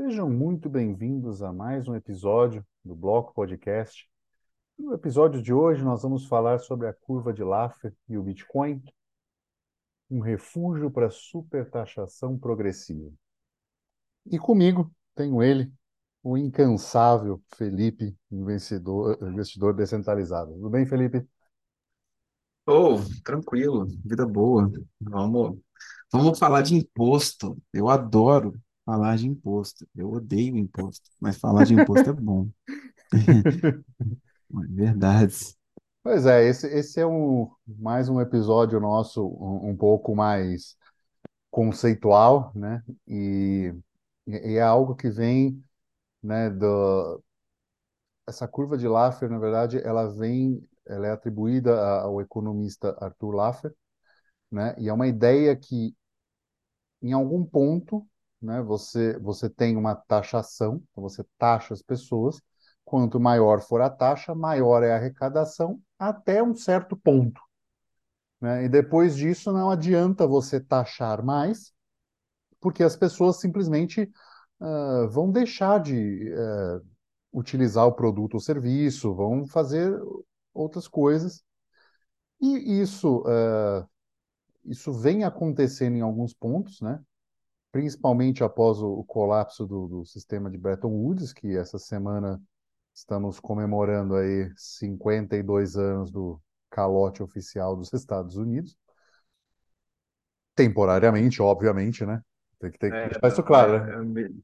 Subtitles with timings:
[0.00, 4.08] Sejam muito bem-vindos a mais um episódio do Bloco Podcast.
[4.78, 8.80] No episódio de hoje, nós vamos falar sobre a curva de Laffer e o Bitcoin,
[10.08, 13.10] um refúgio para supertaxação progressiva.
[14.24, 15.68] E comigo tenho ele,
[16.22, 20.52] o incansável Felipe, investidor, investidor descentralizado.
[20.52, 21.26] Tudo bem, Felipe?
[22.64, 24.70] Oh, tranquilo, vida boa.
[25.00, 25.58] Vamos,
[26.12, 27.60] vamos falar de imposto.
[27.72, 28.54] Eu adoro
[28.88, 29.86] falar de imposto.
[29.94, 32.48] Eu odeio imposto, mas falar de imposto é bom.
[34.50, 35.54] É verdade.
[36.02, 40.74] Pois é, esse, esse é um, mais um episódio nosso um, um pouco mais
[41.50, 42.82] conceitual, né?
[43.06, 43.74] E,
[44.26, 45.62] e é algo que vem,
[46.22, 47.22] né, do,
[48.26, 53.74] essa curva de Laffer, na verdade, ela vem, ela é atribuída ao economista Arthur Laffer,
[54.50, 54.74] né?
[54.78, 55.94] E é uma ideia que,
[57.02, 58.06] em algum ponto,
[58.40, 62.40] né, você você tem uma taxação, então você taxa as pessoas.
[62.84, 67.40] Quanto maior for a taxa, maior é a arrecadação, até um certo ponto,
[68.40, 68.64] né?
[68.64, 71.72] E depois disso, não adianta você taxar mais,
[72.60, 74.10] porque as pessoas simplesmente
[74.60, 76.84] uh, vão deixar de uh,
[77.32, 79.92] utilizar o produto ou serviço, vão fazer
[80.54, 81.42] outras coisas.
[82.40, 83.86] E isso, uh,
[84.64, 87.00] isso vem acontecendo em alguns pontos, né?
[87.72, 92.40] Principalmente após o, o colapso do, do, sistema de Bretton Woods, que essa semana
[92.94, 98.76] estamos comemorando aí 52 anos do calote oficial dos Estados Unidos.
[100.54, 102.20] Temporariamente, obviamente, né?
[102.58, 103.94] Tem que, ter que É, deixar isso claro, é, né?
[103.94, 104.42] é me-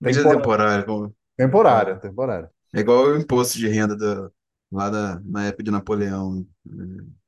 [0.00, 2.00] medida temporária, como Temporária, fala.
[2.00, 2.50] temporária.
[2.74, 4.30] É igual o imposto de renda da,
[4.70, 6.46] lá da, na época de Napoleão.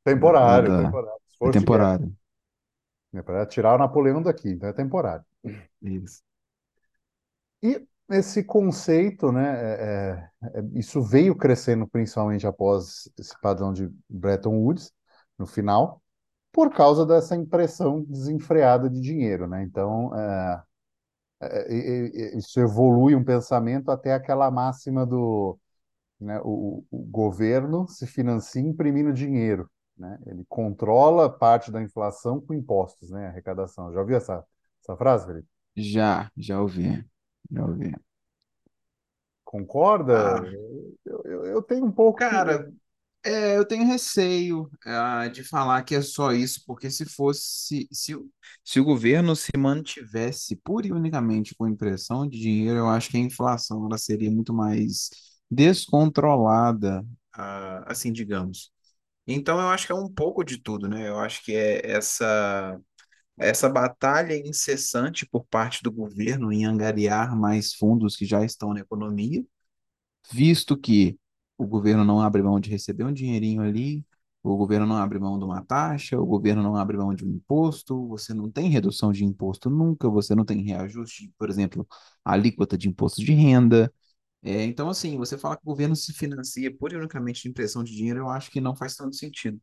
[0.05, 1.21] Temporário, da, temporário.
[1.43, 2.17] é temporário.
[3.15, 5.25] É para tirar o Napoleão daqui, então é temporário.
[5.83, 6.23] Isso.
[7.63, 13.91] E esse conceito, né, é- é- é- isso veio crescendo principalmente após esse padrão de
[14.09, 14.93] Bretton Woods,
[15.39, 16.03] no final,
[16.53, 19.63] por causa dessa impressão desenfreada de dinheiro, né?
[19.63, 20.63] Então, é,
[21.43, 25.59] é, e- isso evolui um pensamento até aquela máxima do,
[26.21, 30.19] né, o, o governo se financia imprimindo dinheiro, né?
[30.27, 33.29] Ele controla parte da inflação com impostos, né?
[33.29, 33.93] Arrecadação.
[33.93, 34.45] Já ouviu essa,
[34.87, 35.49] essa frase, Felipe?
[35.77, 37.05] Já, já ouvi.
[37.51, 37.93] Já ouvi.
[39.45, 40.15] Concorda?
[40.15, 40.43] Ah,
[41.05, 42.73] Eu, eu, eu tenho um pouco cara,
[43.25, 48.15] É, eu tenho receio, ah, de falar que é só isso, porque se fosse, se,
[48.17, 48.31] o-
[48.65, 53.17] se o governo se mantivesse pura e unicamente com impressão de dinheiro, eu acho que
[53.19, 55.11] a inflação ela seria muito mais
[55.51, 57.05] descontrolada,
[57.35, 58.73] ah, assim, digamos.
[59.27, 61.09] Então, eu acho que é um pouco de tudo, né?
[61.09, 62.81] Eu acho que é essa,
[63.39, 68.81] essa batalha incessante por parte do governo em angariar mais fundos que já estão na
[68.81, 69.45] economia
[70.33, 71.19] visto que
[71.59, 74.05] o governo não abre mão de receber um dinheirinho ali,
[74.43, 77.31] o governo não abre mão de uma taxa, o governo não abre mão de um
[77.31, 81.87] imposto, você não tem redução de imposto nunca, você não tem reajuste, por exemplo,
[82.25, 83.93] a alíquota de imposto de renda.
[84.43, 87.83] É, então, assim, você fala que o governo se financia pura e unicamente de impressão
[87.85, 89.61] de dinheiro, eu acho que não faz tanto sentido.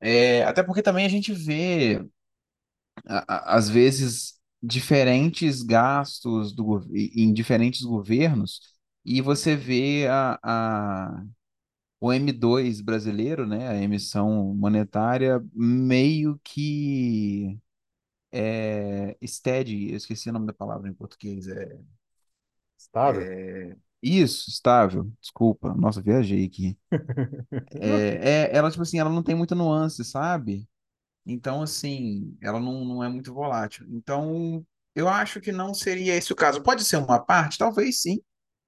[0.00, 2.04] É, até porque também a gente vê,
[3.06, 3.24] a-
[3.54, 8.60] a- às vezes, diferentes gastos do, em diferentes governos,
[9.04, 11.24] e você vê a, a,
[12.00, 17.58] o M2 brasileiro, né, a emissão monetária, meio que
[18.32, 21.78] é, steady, eu esqueci o nome da palavra em português, é,
[22.76, 23.30] Estável?
[23.32, 26.78] é isso, estável, desculpa, nossa, viajei aqui.
[27.72, 30.68] É, é, ela, tipo assim, ela não tem muita nuance, sabe?
[31.26, 33.86] Então, assim, ela não, não é muito volátil.
[33.90, 34.64] Então,
[34.94, 36.62] eu acho que não seria esse o caso.
[36.62, 37.58] Pode ser uma parte?
[37.58, 38.20] Talvez sim.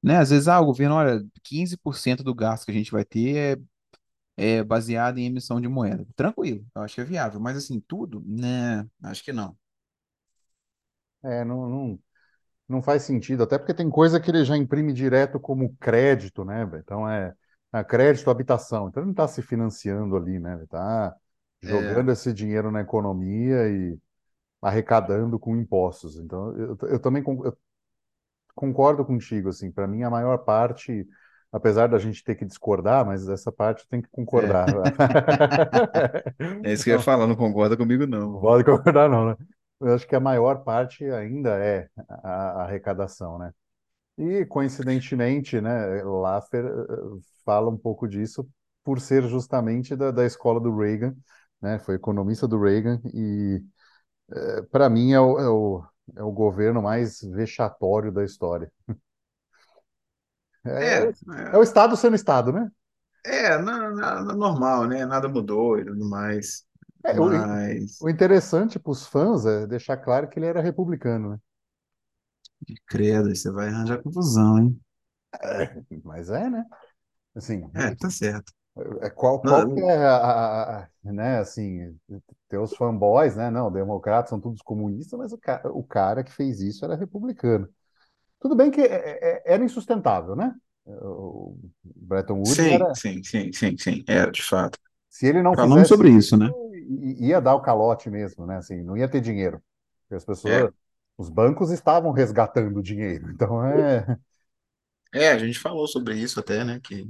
[0.03, 0.19] Né?
[0.19, 3.61] Às vezes, ah, o governo, olha, 15% do gasto que a gente vai ter
[4.37, 6.07] é, é baseado em emissão de moeda.
[6.17, 7.41] Tranquilo, eu acho que é viável.
[7.41, 8.23] Mas, assim, tudo?
[8.27, 9.57] Né, acho que não.
[11.25, 11.99] É, não, não,
[12.69, 16.65] não faz sentido, até porque tem coisa que ele já imprime direto como crédito, né?
[16.79, 17.35] Então é,
[17.73, 18.89] é crédito habitação.
[18.89, 20.55] Então ele não está se financiando ali, né?
[20.55, 21.15] Ele está
[21.65, 23.99] É, jogando esse dinheiro na economia e
[24.63, 26.17] arrecadando com impostos.
[26.19, 27.57] Então eu, eu também con- eu
[28.55, 31.07] concordo contigo, assim, para mim a maior parte,
[31.53, 34.53] apesar da gente ter que discordar, mas essa parte tem que é.
[34.53, 34.69] concordar.
[36.63, 38.33] É isso que eu ia falar, não concorda comigo, não.
[38.33, 39.37] não pode concordar não, né?
[39.81, 43.53] Eu acho que a maior parte ainda é a a arrecadação, né?
[44.19, 48.49] E, coincidentemente, né, Laffer eh, fala um pouco disso
[48.85, 51.15] por ser justamente da, da escola do Reagan,
[51.63, 51.79] né?
[51.81, 53.63] Foi economista do Reagan e,
[54.71, 55.85] para mim, é o, é o-
[56.17, 58.71] é o governo mais vexatório da história.
[60.81, 61.13] É, É,
[61.53, 62.71] é o Estado sendo Estado, né?
[63.25, 65.05] é, é na, na- na normal, né?
[65.07, 66.67] Nada mudou e tudo mais.
[67.05, 71.31] É, o, Mas, o interessante para os fãs é deixar claro que ele era republicano,
[71.33, 71.39] né?
[72.87, 74.81] credo, aí você vai arranjar confusão, hein?
[76.05, 76.65] Mas é, né?
[77.37, 78.53] Assim, É, tá certo.
[79.03, 81.99] É, qual, qual que Não, é a, a- né, assim,
[82.49, 83.51] tem os fanboys, né?
[83.51, 87.69] Não, democratas são todos comunistas, mas o, ca- o cara que fez isso era republicano.
[88.41, 90.55] Tudo bem que é- é- era insustentável, né?
[90.87, 94.05] O Bretton Woods Sim, era, sim, sim, sim, sim.
[94.09, 94.79] É, de fato.
[95.09, 96.55] se ele não Falamos fizesse sobre isso, né?
[97.19, 98.57] ia dar o calote mesmo, né?
[98.57, 99.63] Assim, não ia ter dinheiro.
[100.03, 100.63] Porque as É.
[100.65, 100.73] pessoas,
[101.17, 103.31] os bancos estavam resgatando o dinheiro.
[103.33, 104.07] Então é,
[105.15, 106.81] É, a gente falou sobre isso até, né?
[106.81, 107.07] Que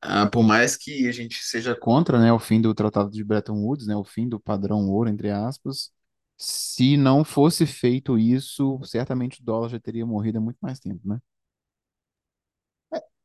[0.00, 3.54] ah, por mais que a gente seja contra, né, o fim do Tratado de Bretton
[3.64, 5.90] Woods, né, o fim do padrão ouro, entre aspas,
[6.36, 11.00] se não fosse feito isso, certamente o dólar já teria morrido há muito mais tempo,
[11.06, 11.18] né?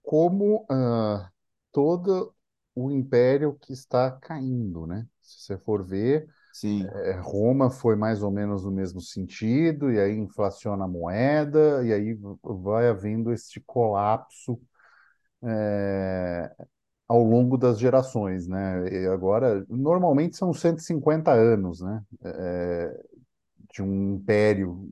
[0.03, 1.29] como ah,
[1.71, 2.33] todo
[2.75, 5.07] o império que está caindo, né?
[5.21, 6.85] Se você for ver, Sim.
[6.85, 11.91] é, Roma foi mais ou menos no mesmo sentido, e aí inflaciona a moeda, e
[11.93, 14.59] aí vai havendo este colapso
[15.45, 16.51] é,
[17.07, 18.87] ao longo das gerações, né?
[18.89, 22.03] E agora, normalmente são 150 anos, né?
[22.23, 23.03] É,
[23.73, 24.89] de um império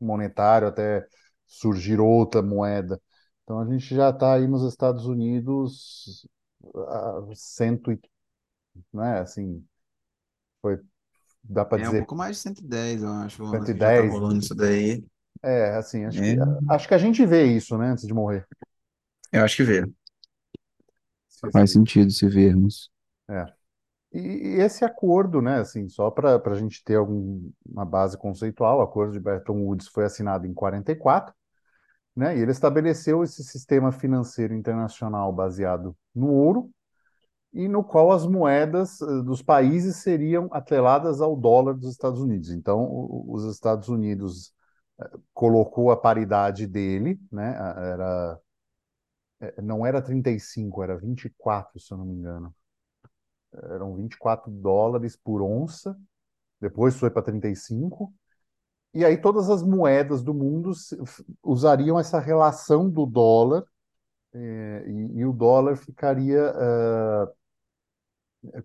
[0.00, 1.06] monetário até
[1.46, 3.00] surgir outra moeda.
[3.44, 6.26] Então a gente já está aí nos Estados Unidos
[6.88, 8.00] a cento e,
[8.92, 9.66] né, assim,
[10.62, 10.78] foi,
[11.44, 13.90] dá para É um dizer pouco mais de 110, eu acho, cento e que já
[13.90, 15.04] tá dez rolando isso daí.
[15.42, 18.46] É, assim, acho que É, acho que a gente vê isso, né, antes de morrer.
[19.32, 19.82] Eu acho que vê.
[21.28, 22.90] Se- Faz se- sentido se vermos.
[23.30, 23.46] é.
[24.14, 28.78] E, e esse acordo, né, assim, só para para a gente ter alguma base conceitual,
[28.80, 31.34] o acordo de Bretton Woods foi assinado em 44,
[32.16, 36.70] né, e ele estabeleceu esse sistema financeiro internacional baseado no ouro,
[37.52, 42.50] e no qual as moedas eh, dos países seriam atreladas ao dólar dos Estados Unidos.
[42.50, 44.52] Então, o- os Estados Unidos
[45.00, 47.56] eh, colocou a paridade dele, né?
[47.58, 48.40] a- Era,
[49.62, 52.54] não era 35, era 24, se eu não me engano.
[53.52, 55.96] Eram 24 dólares por onça,
[56.60, 58.12] depois foi para 35.
[58.94, 60.72] E aí todas as moedas do mundo
[61.42, 63.64] usariam essa relação do dólar,
[64.34, 67.26] eh, e, e o dólar ficaria eh,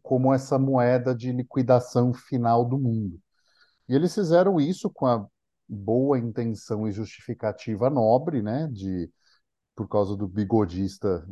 [0.02, 3.20] como essa moeda de liquidação final do mundo.
[3.90, 5.28] E eles fizeram isso com a
[5.68, 9.12] boa intenção e justificativa nobre, né, de
[9.76, 11.26] por causa do bigodista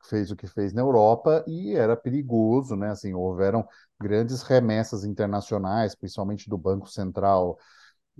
[0.00, 2.90] que fez o que fez na Europa e era perigoso, né?
[2.90, 3.66] Assim, houveram
[4.00, 7.58] grandes remessas internacionais, principalmente do Banco Central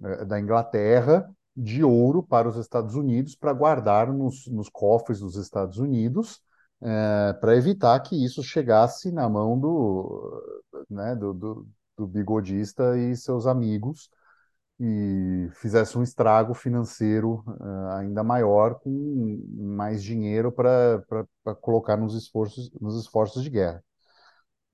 [0.02, 5.36] eh, da Inglaterra, de ouro para os Estados Unidos para guardar nos, nos cofres dos
[5.36, 6.40] Estados Unidos,
[6.82, 13.16] eh, para evitar que isso chegasse na mão do, né, do, do, do bigodista e
[13.16, 14.10] seus amigos
[14.80, 21.04] e fizesse um estrago financeiro eh, ainda maior com mais dinheiro para
[21.60, 23.84] colocar nos esforços nos esforços de guerra.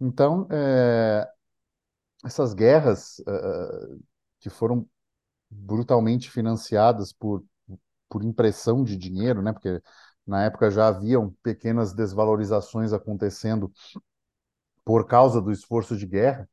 [0.01, 1.29] Então, eh,
[2.25, 3.97] essas guerras eh,
[4.41, 4.87] que foram
[5.51, 7.45] brutalmente financiadas por,
[8.09, 9.53] por impressão de dinheiro, né?
[9.53, 9.83] Porque
[10.27, 13.73] na época já haviam pequenas desvalorizações acontecendo
[14.85, 16.49] por causa do esforço de guerra,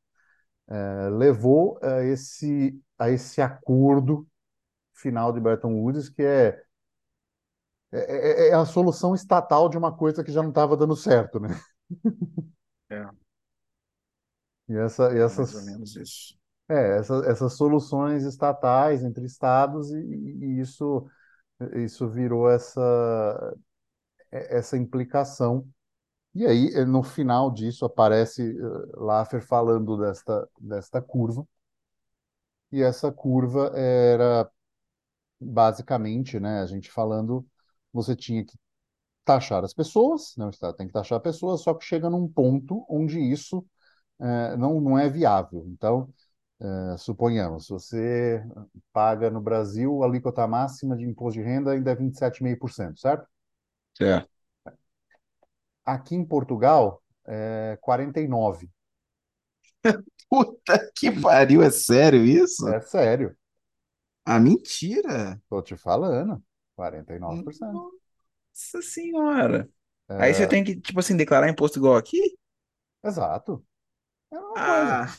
[0.68, 4.26] eh, levou a esse, a esse acordo
[4.94, 6.62] final de Bretton Woods, que é,
[7.92, 11.38] é, é é a solução estatal de uma coisa que já não estava dando certo,
[11.40, 11.48] né?
[12.90, 13.04] É,
[14.68, 16.34] E, essa, e mais ou essas, menos isso.
[16.70, 21.06] é, essa, essas soluções estatais entre estados, e, e isso,
[21.76, 23.54] isso virou essa,
[24.30, 25.68] essa implicação.
[26.34, 31.46] E aí, eh, no final disso, aparece eh, Laffer falando desta, desta curva,
[32.72, 34.50] e essa curva era
[35.40, 37.46] basicamente, né, a gente falando,
[37.92, 38.54] você tinha que
[39.24, 42.86] taxar as pessoas, né, o Estado tem que taxar pessoas, só que chega num ponto
[42.90, 43.66] onde isso
[44.20, 45.64] eh, não, não é viável.
[45.68, 46.12] Então,
[46.60, 48.44] eh, suponhamos, você
[48.92, 53.28] paga no Brasil a alíquota máxima de imposto de renda ainda é 27,5%, certo?
[53.94, 54.33] Certo.
[55.84, 58.72] Aqui em Portugal, é 49%.
[60.28, 62.64] Puta que pariu, é sério isso?
[62.66, 63.34] É sério,
[64.26, 65.40] Ah, mentira!
[65.48, 66.42] tô te falando,
[66.76, 67.86] 49%.
[68.54, 69.68] Nossa senhora!
[70.16, 72.18] Aí você É, tem que, tipo assim, declarar imposto igual aqui?
[73.02, 73.64] exato.
[74.32, 74.96] É a mesma coisa.
[74.96, 75.16] Ah,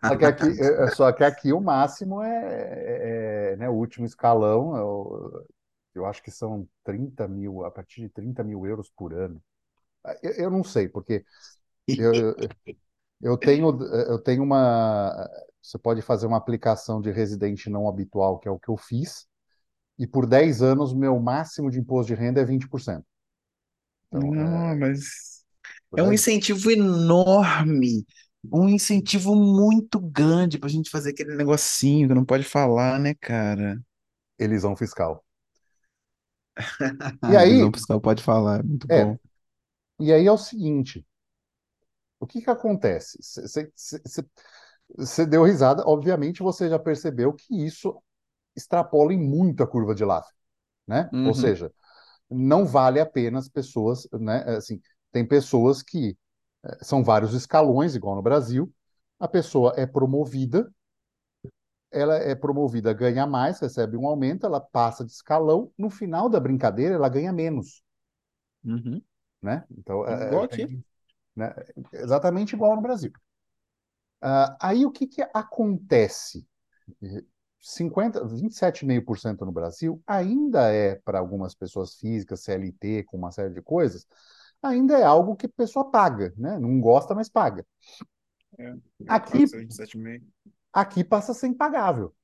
[0.00, 3.74] Só que aqui, é- é- só que aqui o máximo é, é- é, né, o
[3.74, 5.44] último escalão, é o-
[5.94, 9.42] eu acho que são 30 mil, a partir de 30 mil euros por ano.
[10.22, 11.24] Eu, eu não sei, porque
[11.98, 12.36] eu,
[13.22, 13.68] eu tenho,
[14.08, 15.28] eu tenho uma.
[15.62, 19.26] Você pode fazer uma aplicação de residente não habitual, que é o que eu fiz,
[19.98, 23.06] e por 10 anos meu máximo de imposto de renda é 20%.
[24.08, 25.44] Então, não, é, mas
[25.96, 28.06] é um 10 incentivo enorme,
[28.52, 33.78] um incentivo muito grande pra gente fazer aquele negocinho que não pode falar, né, cara?
[34.38, 35.24] elisão fiscal.
[37.26, 39.18] E Ah, elisão aí, fiscal pode falar, é muito é, bom.
[40.00, 41.06] E aí é o seguinte.
[42.20, 43.18] O que que acontece?
[44.96, 48.02] Você deu risada, obviamente você já percebeu que isso
[48.56, 50.34] extrapola em muito a curva de Laffer,
[50.86, 51.14] né?
[51.24, 51.72] Ou Uhum, seja,
[52.30, 54.44] não vale a pena as pessoas, né?
[54.56, 54.80] Assim,
[55.12, 56.18] tem pessoas que
[56.64, 58.72] eh, são vários escalões, igual no Brasil.
[59.20, 60.70] A pessoa é promovida,
[61.90, 65.70] ela é promovida, ganha mais, recebe um aumento, ela passa de escalão.
[65.76, 67.82] No final da brincadeira, ela ganha menos,
[68.64, 69.02] uhum.
[69.42, 69.64] Né?
[69.76, 70.66] Então, é, é, Igual aqui.
[70.66, 70.84] tem,
[71.36, 71.54] né?
[71.92, 73.12] Exatamente igual no Brasil.
[74.20, 76.46] Ah, aí o que que acontece?
[77.60, 83.60] 50, 27,5% no Brasil ainda é, para algumas pessoas físicas, CLT, com uma série de
[83.62, 84.06] coisas,
[84.62, 86.58] ainda é algo que a pessoa paga, né?
[86.58, 87.66] Não gosta, mas paga.
[88.58, 88.74] É,
[89.08, 90.26] Aqui, 7,5.
[90.72, 92.14] aqui passa a ser impagável,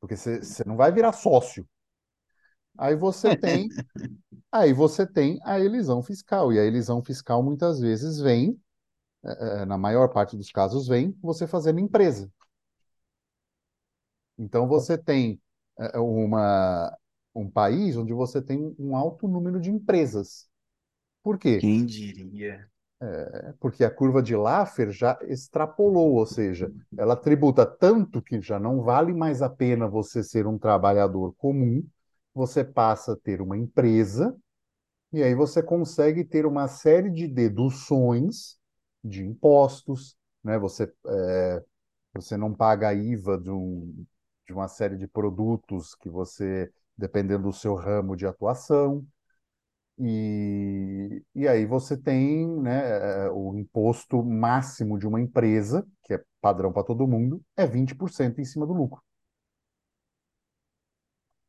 [0.00, 1.66] porque você não vai virar sócio.
[2.78, 3.74] Aí você tem,
[4.52, 8.60] aí você tem a elisão fiscal, e a elisão fiscal muitas vezes vem,
[9.24, 12.30] eh, na maior parte dos casos, vem você fazendo empresa.
[14.38, 15.40] Então você tem
[15.78, 16.96] eh, uma,
[17.34, 20.48] um país onde você tem um alto número de empresas.
[21.22, 21.62] Por quê?
[21.62, 22.68] Quem diria?
[23.58, 28.82] Porque a curva de Laffer já extrapolou, ou seja, ela tributa tanto que já não
[28.82, 31.84] vale mais a pena você ser um trabalhador comum,
[32.34, 34.36] você passa a ter uma empresa,
[35.12, 38.58] e aí você consegue ter uma série de deduções
[39.04, 40.58] de impostos, né?
[40.58, 41.64] Você, é,
[42.14, 44.06] você não paga a IVA de, um,
[44.46, 49.06] de uma série de produtos que você, dependendo do seu ramo de atuação.
[49.98, 56.72] E, e aí você tem, né, o imposto máximo de uma empresa, que é padrão
[56.72, 59.02] para todo mundo, é 20% em cima do lucro.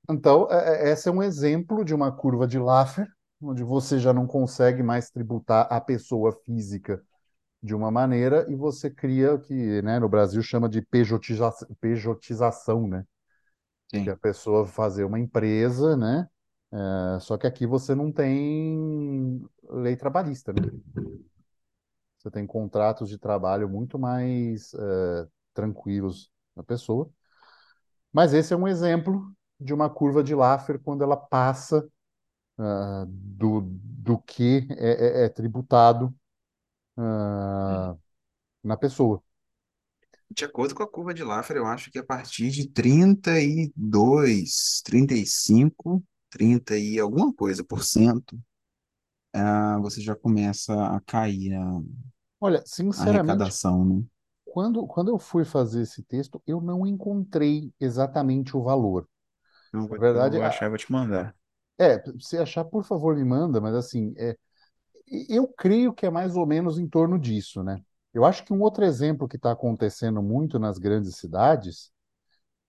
[0.10, 3.08] Então, é, é, esse é um exemplo de uma curva de Laffer,
[3.42, 7.02] onde você já não consegue mais tributar a pessoa física
[7.64, 12.88] de uma maneira e você cria o que, né, no Brasil chama de pejotiza- pejotização,
[12.88, 13.06] né?
[14.02, 14.16] Que é Sim.
[14.16, 16.28] a pessoa fazer uma empresa, né?
[16.74, 19.42] É, só que aqui você não tem
[19.72, 20.68] lei trabalhista, né?
[22.18, 27.12] Você tem contratos de trabalho muito mais é, tranquilos na pessoa.
[28.12, 29.32] Mas esse é um exemplo
[29.64, 31.88] de uma curva de Laffer quando ela passa
[32.60, 36.16] ah, do, do que é, é- é tributado
[36.98, 37.96] ah,
[38.64, 39.24] na pessoa.
[40.30, 43.42] De acordo com a curva de Laffer, eu acho que a partir de trinta trinta
[43.42, 48.38] e dois, trinta e cinco, trinta e alguma coisa por cento,
[49.34, 51.82] ah, você já começa a cair a,
[52.40, 52.64] Olha,
[52.96, 54.04] a sinceramente, arrecadação, né?
[54.46, 59.08] quando, quando eu fui fazer esse texto, eu não encontrei exatamente o valor.
[59.74, 61.36] Na vou, eu verdade, vou achar e vou te mandar.
[61.80, 64.38] é, se achar, por favor, me manda, mas assim, é,
[65.30, 67.82] eu creio que é mais ou menos em torno disso, né?
[68.14, 71.92] Eu acho que um outro exemplo que está acontecendo muito nas grandes cidades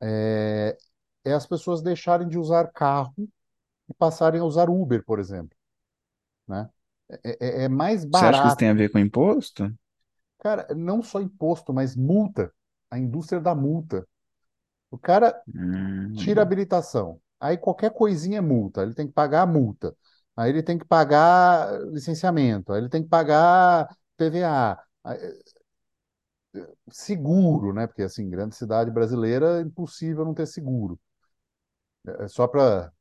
[0.02, 0.76] é,
[1.24, 3.14] é as pessoas deixarem de usar carro
[3.88, 5.56] e passarem a usar Uber, por exemplo,
[6.48, 6.70] né?
[7.24, 8.74] É, é- é mais Você acha que isso tem a barato.
[8.74, 9.70] ver com imposto?
[10.40, 12.52] Cara, não só imposto, mas multa.
[12.90, 14.06] A indústria da multa.
[14.94, 15.34] O cara
[16.14, 17.20] tira a Hum, habilitação.
[17.40, 18.82] Aí qualquer coisinha é multa.
[18.82, 19.96] Ele tem que pagar a multa.
[20.36, 22.72] Aí ele tem que pagar licenciamento.
[22.72, 24.78] Aí ele tem que pagar PVA.
[25.04, 25.18] Aí,
[26.90, 27.86] Seguro, né?
[27.86, 30.98] Porque assim, grande cidade brasileira é impossível não ter seguro.
[32.20, 32.92] É só para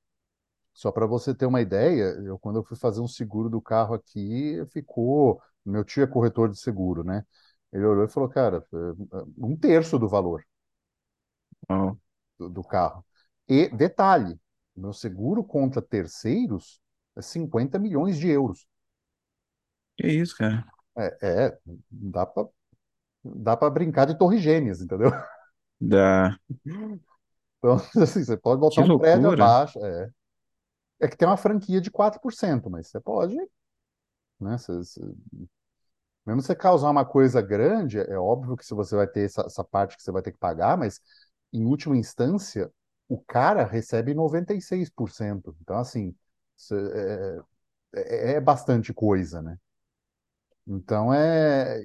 [0.74, 3.96] só para você ter uma ideia, eu quando eu fui fazer um seguro do carro
[3.96, 7.26] aqui, ficou, meu tio é corretor de seguro, né?
[7.74, 10.44] Ele olhou e falou, cara, é um terço do valor
[11.70, 11.96] ó,
[12.38, 13.06] do, do carro.
[13.48, 14.40] E detalhe,
[14.76, 16.82] meu seguro contra terceiros
[17.16, 18.68] é 50 milhões de euros.
[19.98, 20.66] que isso, cara?
[20.98, 21.18] É,
[21.48, 21.58] é
[21.90, 22.48] dá para
[23.24, 25.12] dá para brincar de torre gêmeas, entendeu?
[25.80, 26.40] Da...
[27.60, 29.80] Então, assim, você pode botar Que um prédio abaixo.
[29.86, 30.10] É,
[31.02, 33.36] é que tem uma franquia de 4%, mas você pode,
[34.40, 34.58] né?
[34.58, 35.02] Você, você-
[36.26, 39.64] Mesmo você causar uma coisa grande, é óbvio que se você vai ter essa, essa
[39.64, 41.02] parte que você vai ter que pagar, mas
[41.54, 42.72] em última instância,
[43.08, 45.56] o cara recebe 96%.
[45.62, 46.16] Então, assim,
[46.74, 47.40] é,
[47.96, 49.58] é, é bastante coisa, né?
[50.66, 51.84] Então é,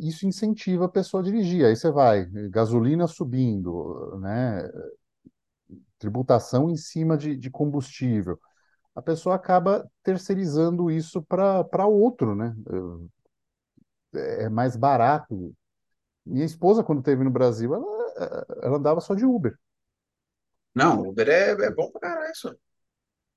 [0.00, 1.64] isso incentiva a pessoa a dirigir.
[1.64, 4.68] Aí você vai, gasolina subindo, né?
[5.98, 8.38] Tributação em cima de, de combustível.
[8.94, 12.54] A pessoa acaba terceirizando isso para outro, né?
[14.14, 15.54] É, é mais barato.
[16.24, 19.56] Minha esposa, quando esteve no Brasil, ela, ela andava só de Uber.
[20.74, 22.58] Não, Uber é, é bom pra caralho isso.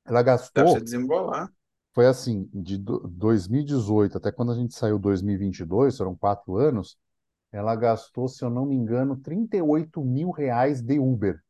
[0.06, 0.24] Ela
[0.54, 1.52] Dá pra você gastou, desembolar.
[1.96, 6.98] foi assim, de do- 2018 até quando a gente saiu 2022, foram quatro anos,
[7.52, 11.42] ela gastou, se eu não me engano, 38 mil reais de Uber.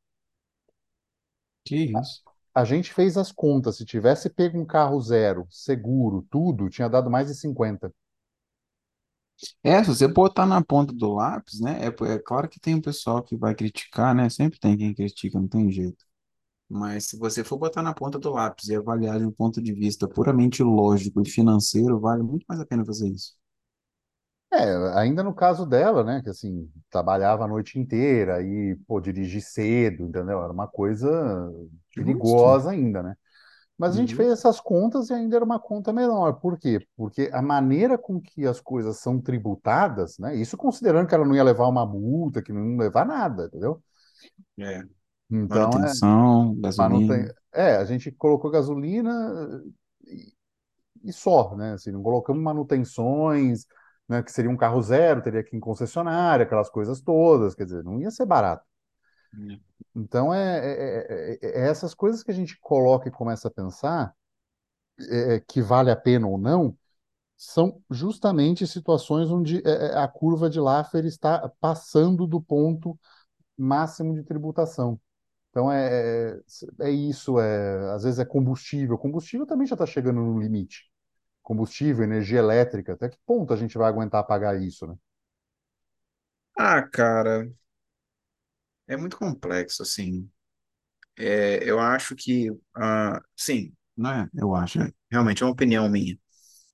[1.63, 2.23] Que isso?
[2.55, 7.09] A gente fez as contas, se tivesse pego um carro zero, seguro, tudo, tinha dado
[7.09, 7.93] mais de 50.
[9.63, 11.79] É, se você botar na ponta do lápis, né?
[11.85, 14.29] É, é claro que tem um pessoal que vai criticar, né?
[14.29, 16.05] Sempre tem quem critica, não tem jeito.
[16.69, 19.73] Mas se você for botar na ponta do lápis e avaliar de um ponto de
[19.73, 23.33] vista puramente lógico e financeiro, vale muito mais a pena fazer isso.
[24.53, 29.41] É, ainda no caso dela, né, que assim, trabalhava a noite inteira e, pô, dirigir
[29.41, 30.41] cedo, entendeu?
[30.41, 31.51] Era uma coisa
[31.97, 33.15] Justo, perigosa ainda, né?
[33.77, 34.47] Mas a gente fez justo.
[34.47, 36.33] essas contas e ainda era uma conta menor.
[36.39, 36.85] Por quê?
[36.95, 40.35] Porque a maneira com que as coisas são tributadas, né?
[40.35, 43.83] Isso considerando que ela não ia levar uma multa, que não ia levar nada, entendeu?
[44.59, 44.83] É,
[45.29, 47.25] Então, é, manutenção, manutém...
[47.25, 47.35] gasolina.
[47.53, 49.11] é, a gente colocou gasolina
[50.05, 50.33] e,
[51.03, 51.73] e só, né?
[51.73, 53.65] Assim, não colocamos manutenções,
[54.07, 54.23] né?
[54.23, 57.83] Que seria um carro zero, teria que ir em concessionária, aquelas coisas todas, quer dizer,
[57.83, 58.65] não ia ser barato.
[59.37, 59.59] Né?
[59.95, 63.51] Então, é, é, é- é é essas coisas que a gente coloca e começa a
[63.51, 64.13] pensar,
[65.09, 66.77] é, que vale a pena ou não,
[67.37, 72.99] são justamente situações onde é, é, a curva de Laffer está passando do ponto
[73.57, 74.99] máximo de tributação.
[75.51, 76.31] Então é,
[76.81, 78.97] é, é isso, é, às vezes é combustível.
[78.97, 80.91] Combustível também já está chegando no limite.
[81.43, 84.95] Combustível, energia elétrica, até que ponto a gente vai aguentar pagar isso, né?
[86.57, 87.47] Ah, cara,
[88.87, 90.29] é muito complexo, assim.
[91.17, 94.29] É, eu acho que, ah, sim, não é?
[94.35, 94.91] Eu acho, é.
[95.11, 96.17] realmente é uma opinião minha.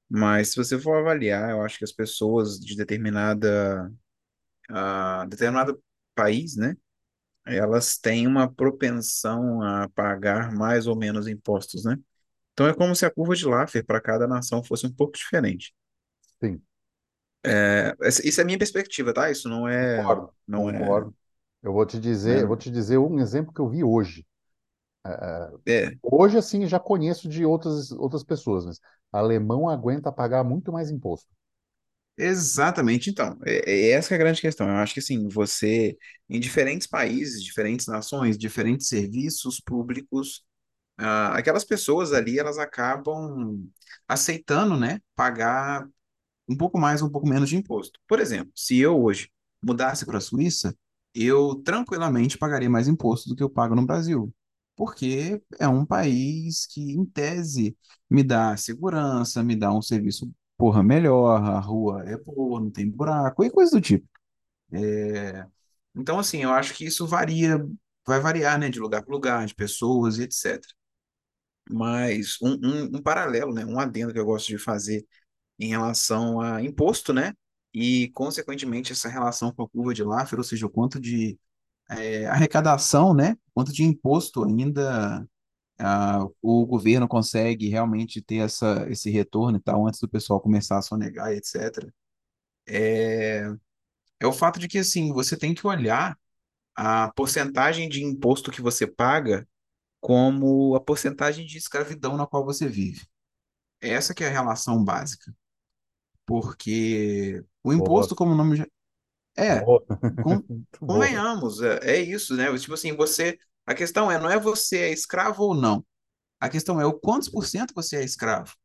[0.09, 3.91] Mas se você for avaliar, eu acho que as pessoas de determinada,
[4.69, 5.81] ah, determinado
[6.15, 6.75] país, né?
[7.45, 11.97] Elas têm uma propensão a pagar mais ou menos impostos, né?
[12.53, 15.73] Então é como se a curva de Laffer para cada nação fosse um pouco diferente.
[16.41, 16.61] Sim,
[17.43, 19.29] É, essa- isso é a minha perspectiva, tá?
[19.31, 21.15] Isso não é, concordo, não é, concordo.
[21.63, 22.43] Eu vou te dizer, né?
[22.43, 24.25] eu vou te dizer um exemplo que eu vi hoje.
[25.65, 28.79] É, Hoje, assim, já conheço de outras, outras pessoas, mas
[29.11, 31.27] alemão aguenta pagar muito mais imposto.
[32.17, 33.09] exatamente.
[33.09, 34.67] Então, é, é essa é a grande questão.
[34.67, 35.97] Eu acho que assim, você,
[36.29, 40.43] em diferentes países, diferentes nações, diferentes serviços públicos,
[40.97, 43.63] ah, aquelas pessoas ali, elas acabam
[44.07, 45.87] aceitando, né, pagar
[46.49, 47.99] um pouco mais, um pouco menos de imposto.
[48.07, 49.29] Por exemplo, se eu hoje
[49.63, 50.75] mudasse para a Suíça,
[51.13, 54.33] eu tranquilamente pagaria mais imposto do que eu pago no Brasil,
[54.75, 57.77] porque é um país que, em tese,
[58.09, 62.89] me dá segurança, me dá um serviço, porra, melhor, a rua é boa, não tem
[62.89, 64.07] buraco e coisa do tipo.
[64.73, 65.45] É,
[65.95, 67.57] Então, assim, eu acho que isso varia,
[68.07, 70.73] vai variar, né, de lugar para lugar, de pessoas e etc.
[71.71, 75.07] Mas um, um, um paralelo, né, um adendo que eu gosto de fazer
[75.59, 77.33] em relação a imposto, né?
[77.73, 81.39] E, consequentemente, essa relação com a curva de Laffer, ou seja, o quanto de
[81.89, 83.37] é, arrecadação, né?
[83.53, 85.27] Quanto de imposto ainda
[85.79, 90.77] ah, o governo consegue realmente ter essa, esse retorno e tal, antes do pessoal começar
[90.77, 91.91] a sonegar, etc.
[92.67, 93.47] É,
[94.19, 96.17] é o fato de que, assim, você tem que olhar
[96.75, 99.47] a porcentagem de imposto que você paga
[99.99, 103.05] como a porcentagem de escravidão na qual você vive.
[103.81, 105.33] Essa que é a relação básica.
[106.31, 108.65] Porque o Boa, imposto, como o nome já
[109.35, 109.83] é, boa,
[110.23, 110.43] boa.
[110.79, 112.57] convenhamos, é, é isso, né?
[112.57, 115.85] Tipo assim, você, a questão é, não é você é escravo ou não.
[116.39, 118.55] A questão é o quantos por cento você é escravo.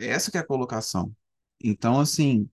[0.00, 1.12] É essa que é a colocação.
[1.62, 2.48] Então, assim,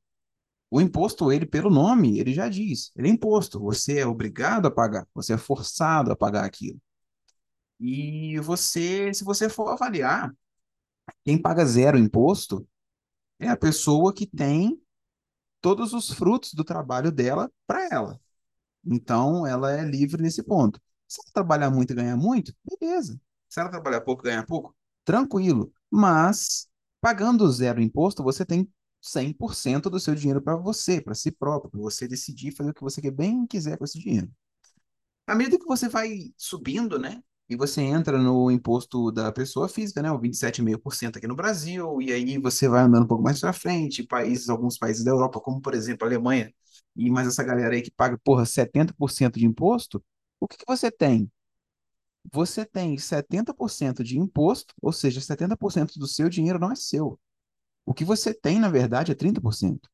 [0.71, 3.59] o imposto, ele, pelo nome, ele já diz, ele é imposto.
[3.59, 6.79] Você é obrigado a pagar, você é forçado a pagar aquilo.
[7.79, 10.31] E você, se você for avaliar,
[11.25, 12.67] quem paga zero imposto
[13.41, 14.81] é a pessoa que tem
[15.59, 18.21] todos os frutos do trabalho dela para ela.
[18.85, 20.79] Então, ela é livre nesse ponto.
[21.07, 23.19] Se ela trabalhar muito e ganhar muito, beleza.
[23.49, 25.73] Se ela trabalhar pouco e ganhar pouco, tranquilo.
[25.89, 26.67] Mas,
[27.01, 28.71] pagando zero imposto, você tem.
[29.01, 32.83] 100% do seu dinheiro para você, para si próprio, para você decidir fazer o que
[32.83, 34.29] você bem quiser com esse dinheiro.
[35.25, 37.23] À medida que você vai subindo, né?
[37.51, 40.09] E você entra no imposto da pessoa física, né?
[40.11, 44.03] O 27,5% aqui no Brasil, e aí você vai andando um pouco mais para frente,
[44.03, 46.53] países, alguns países da Europa, como por exemplo a Alemanha,
[46.95, 50.01] e mais essa galera aí que paga, porra, 70% de imposto,
[50.39, 51.29] o que que você tem?
[52.33, 57.19] Você tem 70% de imposto, ou seja, 70% do seu dinheiro não é seu.
[57.85, 59.89] O que você tem, na verdade, é 30%.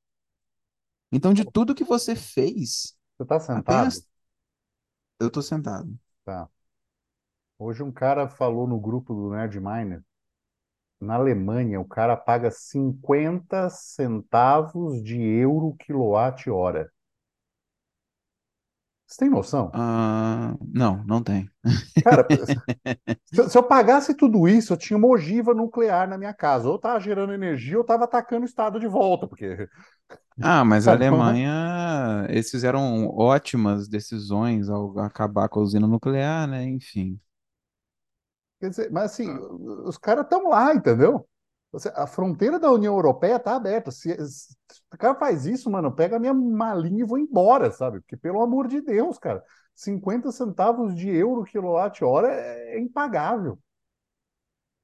[1.11, 4.01] Então, de tudo que você fez, Você tá sentado?
[4.01, 4.07] apenas
[5.19, 5.97] eu tô sentado.
[6.23, 6.49] Tá.
[7.59, 10.03] Hoje um cara falou no grupo do Nerd Miner,
[11.01, 16.91] na Alemanha o cara paga 50 centavos de euro quilowatt-hora.
[19.05, 19.71] Você tem noção?
[19.73, 21.49] Ah, não, não tem.
[22.03, 22.27] Cara,
[23.33, 26.67] se eu, se eu pagasse tudo isso, eu tinha uma ogiva nuclear na minha casa.
[26.67, 29.67] Ou eu tava gerando energia, ou eu tava atacando o Estado de volta, porque...
[30.41, 31.37] Ah, mas a Sabe, não é?
[31.37, 36.63] Alemanha, eles fizeram ótimas decisões ao acabar com a usina nuclear, né?
[36.63, 37.19] Enfim.
[38.59, 39.29] Quer dizer, mas assim,
[39.85, 41.27] os caras estão lá, entendeu?
[41.95, 43.91] A fronteira da União Europeia tá aberta.
[43.91, 44.55] Se, se
[44.91, 47.99] o cara faz isso, mano, pega a minha malinha e vou embora, sabe?
[48.01, 49.43] Porque, pelo amor de Deus, cara,
[49.75, 53.59] 50 centavos de euro quilowatt-hora é, é impagável.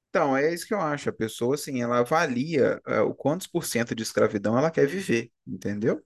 [0.09, 1.09] Então, é isso que eu acho.
[1.09, 5.31] A pessoa, assim, ela avalia, eh, o quantos por cento de escravidão ela quer viver,
[5.47, 6.03] entendeu?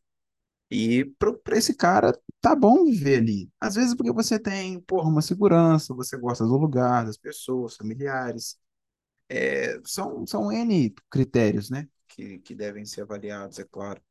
[0.69, 3.49] E para esse cara, tá bom viver ali.
[3.59, 8.57] Às vezes porque você tem, porra, uma segurança, você gosta do lugar, das pessoas, familiares.
[9.29, 11.87] É, são, são N critérios, né?
[12.07, 14.01] Que, que devem ser avaliados, é claro.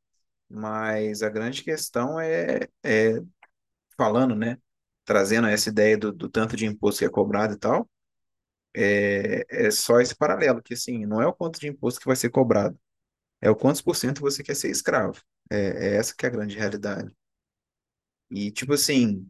[0.49, 3.23] Mas a grande questão é, é
[3.97, 4.59] falando, né?
[5.05, 7.89] Trazendo essa ideia do, do tanto de imposto que é cobrado e tal,
[8.75, 12.17] é, é só esse paralelo, que assim, não é o quanto de imposto que vai
[12.17, 12.79] ser cobrado,
[13.41, 15.21] é o quantos por cento você quer ser escravo.
[15.51, 17.13] É, é essa que é a grande realidade.
[18.31, 19.29] E, tipo assim,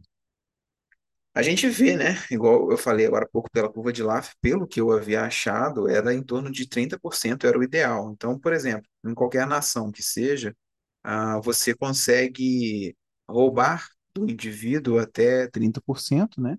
[1.33, 2.15] A gente vê, né?
[2.31, 5.87] Igual eu falei agora há pouco pela curva de Laffer, pelo que eu havia achado,
[5.87, 8.11] era em torno de 30% era o ideal.
[8.11, 10.55] Então, por exemplo, em qualquer nação que seja,
[11.03, 12.95] ah, você consegue
[13.29, 16.57] roubar do indivíduo até 30%, né?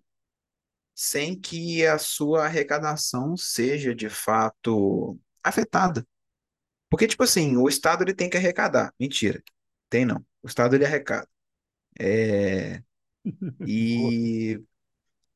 [0.95, 6.07] Sem que a sua arrecadação seja de fato afetada.
[6.91, 8.93] Porque, tipo assim, o Estado ele tem que arrecadar.
[8.99, 9.43] Mentira,
[9.91, 10.25] tem não.
[10.43, 11.29] O Estado ele arrecada.
[11.99, 12.83] É...
[13.67, 14.63] E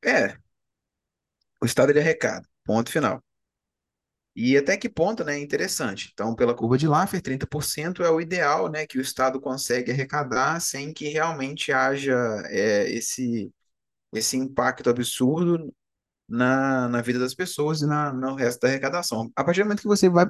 [0.04, 0.36] é,
[1.60, 2.48] o Estado ele arrecada.
[2.64, 3.22] Ponto final.
[4.34, 6.10] E até que ponto, né, é interessante.
[6.12, 10.58] Então, pela curva de Laffer, 30% é o ideal, né, que o Estado consegue arrecadar
[10.60, 12.14] sem que realmente haja
[12.46, 13.52] é, esse,
[14.12, 15.74] esse impacto absurdo
[16.28, 19.30] na, na vida das pessoas e na, no resto da arrecadação.
[19.36, 20.26] A partir do momento que você vai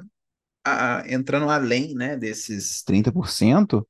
[0.65, 3.87] a- entrando além, né, desses 30%,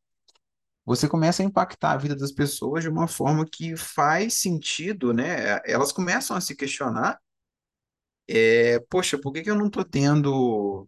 [0.85, 5.59] você começa a impactar a vida das pessoas de uma forma que faz sentido, né?
[5.65, 7.19] Elas começam a se questionar,
[8.27, 10.87] é, poxa, por que que eu não estou tendo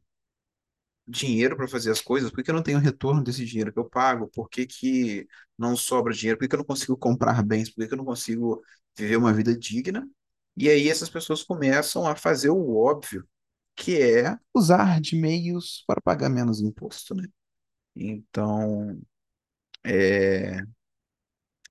[1.08, 3.80] dinheiro para fazer as coisas, por que que eu não tenho retorno desse dinheiro que
[3.80, 4.28] eu pago?
[4.30, 6.38] Por que que não sobra dinheiro?
[6.38, 7.70] Por que que eu não consigo comprar bens?
[7.70, 8.62] Por que que eu não consigo
[8.98, 10.08] viver uma vida digna?
[10.58, 13.28] E aí essas pessoas começam a fazer o óbvio,
[13.76, 17.28] que é usar de meios para pagar menos imposto, né?
[17.96, 19.00] Então,
[19.86, 20.62] é,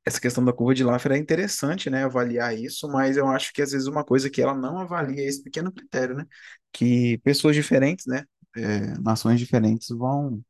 [0.04, 2.04] essa questão da curva de Laffer é interessante, né?
[2.04, 5.26] Avaliar isso, mas eu acho que às vezes uma coisa que ela não avalia é
[5.26, 6.26] esse pequeno critério, né?
[6.72, 8.24] Que pessoas diferentes, né?
[8.56, 10.42] é, nações diferentes vão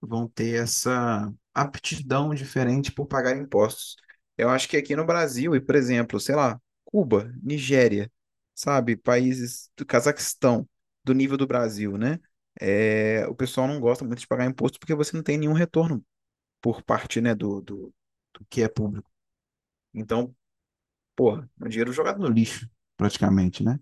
[0.00, 3.96] vão ter essa aptidão diferente por pagar impostos.
[4.38, 8.10] Eu acho que aqui no Brasil, e por exemplo, sei lá, Cuba, Nigéria,
[8.54, 10.68] sabe, países do Cazaquistão,
[11.08, 12.20] do nível do Brasil, né?
[12.60, 16.04] É, o pessoal não gosta muito de pagar imposto porque você não tem nenhum retorno
[16.60, 17.94] por parte, né, do, do,
[18.34, 19.10] do que é público.
[19.94, 20.34] Então,
[21.16, 23.78] porra, é um dinheiro jogado no lixo, praticamente, né?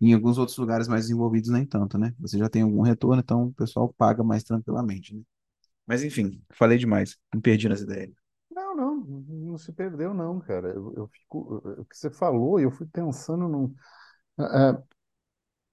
[0.00, 2.14] Em alguns outros lugares mais desenvolvidos, nem tanto, né?
[2.20, 5.22] Você já tem algum retorno, então o pessoal paga mais tranquilamente, né?
[5.86, 7.16] Mas enfim, falei demais.
[7.34, 8.12] Me perdi nas ideias.
[8.50, 10.68] Não, não, não se perdeu, não, cara.
[10.68, 13.74] Eu, eu fico, o que você falou, eu fui pensando num,
[14.38, 14.82] ah, ah,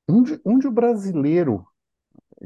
[0.07, 1.65] onde, onde o brasileiro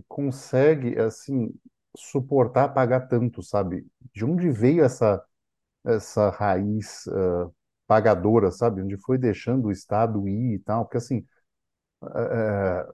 [0.08, 1.54] consegue, assim,
[1.98, 3.88] suportar pagar tanto, sabe?
[4.14, 5.24] De onde veio essa,
[5.86, 7.50] essa raiz, ah,
[7.88, 8.82] pagadora, sabe?
[8.84, 10.86] Onde foi deixando o Estado ir e tal?
[10.86, 11.26] Porque, assim,
[12.04, 12.88] ah,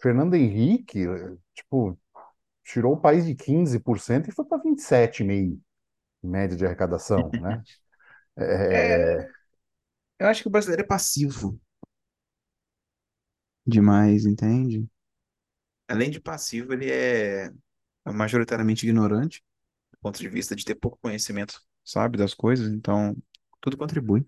[0.00, 1.04] Fernando Henrique,
[1.54, 1.98] tipo,
[2.64, 5.64] tirou o país de 15% e foi para 27,5%
[6.24, 7.64] em média de arrecadação, né?
[8.70, 9.28] É, É,
[10.18, 11.58] eu acho que o brasileiro é passivo
[13.68, 14.88] demais, entende?
[15.86, 17.50] Além de passivo, ele é.
[18.06, 19.42] majoritariamente ignorante,
[19.92, 23.16] do ponto de vista de ter pouco conhecimento, sabe, das coisas, então
[23.60, 24.26] tudo contribui.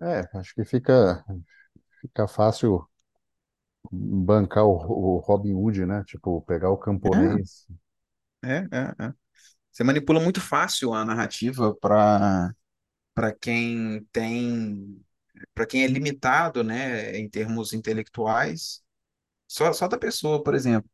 [0.00, 1.24] É, acho que fica,
[2.00, 2.88] fica fácil
[3.90, 6.02] bancar o, o Robin Hood, né?
[6.04, 7.66] Tipo, pegar o camponês.
[8.42, 9.14] É, é, é.
[9.70, 12.54] Você manipula muito fácil a narrativa para
[13.14, 15.04] para quem tem
[15.54, 18.82] para quem é limitado, né, em termos intelectuais.
[19.48, 20.90] Só, só da pessoa, por exemplo,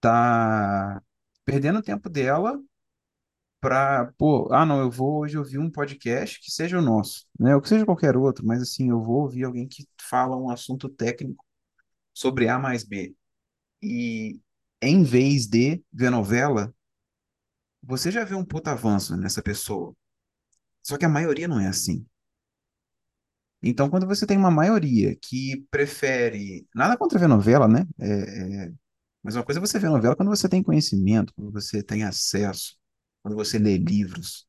[0.00, 1.02] tá
[1.44, 2.60] perdendo o tempo dela
[3.60, 7.54] para, pô, ah, não, eu vou hoje ouvir um podcast que seja o nosso, né,
[7.54, 10.88] ou que seja qualquer outro, mas assim, eu vou ouvir alguém que fala um assunto
[10.88, 11.44] técnico
[12.14, 13.14] sobre A mais B.
[13.82, 14.40] E
[14.82, 16.74] em vez de ver novela,
[17.82, 19.94] você já vê um puta avanço nessa pessoa.
[20.82, 22.06] Só que a maioria não é assim.
[23.64, 26.66] Então, quando você tem uma maioria que prefere.
[26.74, 27.86] Nada contra ver novela, né?
[27.98, 28.72] É, é,
[29.22, 32.76] Mas uma coisa é você ver novela quando você tem conhecimento, quando você tem acesso,
[33.22, 34.46] quando você lê livros.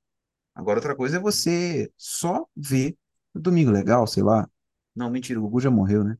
[0.55, 2.97] Agora, outra coisa é você só ver
[3.35, 4.49] Domingo Legal, sei lá.
[4.95, 6.17] Não, mentira, o Gugu já morreu, né?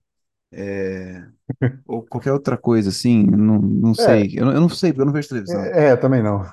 [0.51, 1.27] É,
[1.85, 4.33] Ou qualquer outra coisa, assim, não, não É, sei.
[4.37, 5.71] Eu, não- eu não sei, porque eu não vejo televisão.
[5.75, 6.43] é, é, também não.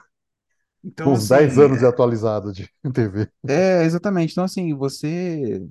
[0.85, 3.31] Então, Com uns 10 assim, anos de atualizado de TV.
[3.49, 4.33] é exatamente.
[4.33, 5.67] Então, assim, você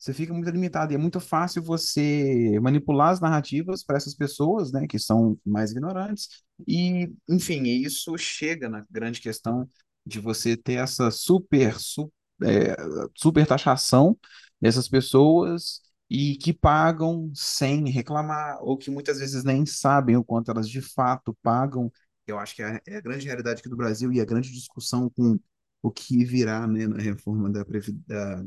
[0.00, 0.92] você fica muito limitado.
[0.92, 5.72] E é muito fácil você manipular as narrativas para essas pessoas, né, que são mais
[5.72, 6.28] ignorantes.
[6.66, 9.68] E, enfim, isso chega na grande questão
[10.06, 12.74] de você ter essa super, su- é,
[13.16, 14.18] super taxação
[14.60, 20.50] dessas pessoas e que pagam sem reclamar, ou que muitas vezes nem sabem o quanto
[20.50, 21.92] elas de fato pagam.
[22.26, 25.08] Eu acho que é é a grande realidade aqui do Brasil e a grande discussão
[25.10, 25.38] com
[25.82, 28.44] o que virá, né, na reforma da, Previ- da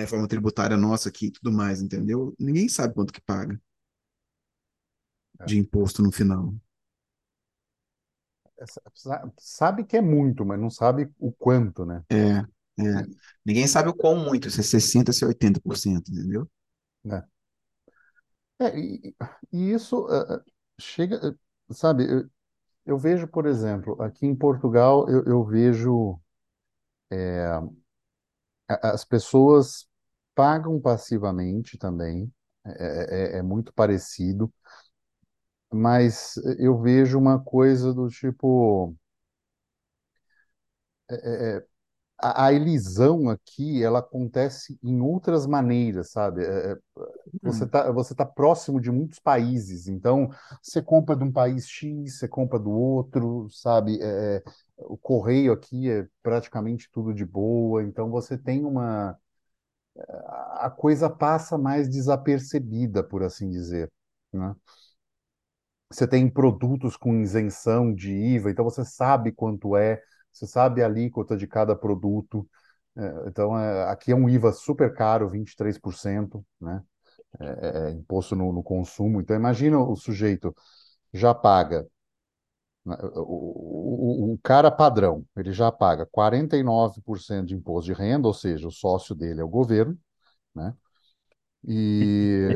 [0.00, 2.34] a reforma tributária nossa aqui e tudo mais, entendeu?
[2.38, 3.60] Ninguém sabe quanto que paga
[5.40, 5.46] É.
[5.46, 6.54] de imposto no final.
[8.94, 12.04] Sa- Sabe que é muito, mas não sabe o quanto, né?
[12.10, 12.16] É,
[12.82, 13.06] é.
[13.44, 16.48] Ninguém sabe o quão muito, se é 60%, se é 80%, entendeu?
[17.04, 17.24] né?
[18.58, 19.14] É, e,
[19.52, 20.42] e isso eh,
[20.78, 21.36] chega,
[21.70, 22.04] sabe?
[22.10, 22.30] Eu,
[22.86, 26.20] eu vejo, por exemplo, aqui em Portugal, eu, eu vejo
[28.68, 29.88] a- as pessoas
[30.34, 32.32] pagam passivamente também,
[32.66, 34.52] é, é- é muito parecido,
[35.72, 38.94] mas eu vejo uma coisa do tipo.
[42.18, 46.44] A, a elisão aqui, ela acontece em outras maneiras, sabe?
[46.44, 46.76] É, é,
[47.42, 50.30] você Hum, tá, você tá próximo de muitos países, então
[50.62, 53.98] você compra de um país X, você compra do outro, sabe?
[54.02, 54.42] É, é,
[54.78, 59.16] o correio aqui é praticamente tudo de boa, então você tem uma.
[60.58, 63.90] A coisa passa mais desapercebida, por assim dizer,
[64.32, 64.54] né?
[65.90, 70.00] Você tem produtos com isenção de IVA, então você sabe quanto é,
[70.32, 72.48] você sabe a alíquota de cada produto.
[72.96, 76.82] É, então, é, aqui é um IVA super caro, 23%, né?
[77.40, 79.20] É, é imposto no, no consumo.
[79.20, 80.54] Então, imagina o sujeito
[81.12, 81.86] já paga,
[82.84, 88.66] o, o, o cara padrão, ele já paga 49% de imposto de renda, ou seja,
[88.66, 89.98] o sócio dele é o governo,
[90.54, 90.74] né?
[91.66, 92.48] E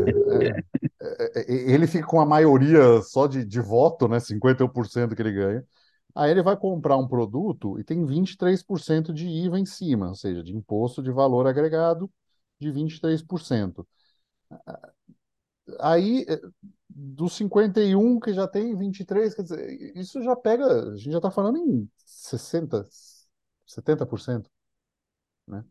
[1.01, 4.21] é, é, é, ele fica com a maioria só de, de voto, né?
[4.21, 5.65] 51% que ele ganha.
[6.15, 10.43] Aí ele vai comprar um produto e tem 23% de IVA em cima, ou seja,
[10.43, 12.11] de imposto de valor agregado
[12.61, 13.87] de 23%.
[15.81, 16.27] Aí,
[16.95, 21.31] dos 51 que já tem 23, quer dizer, isso já pega, a gente já está
[21.31, 22.87] falando em 60,
[23.67, 24.51] 70%,
[25.47, 25.65] né?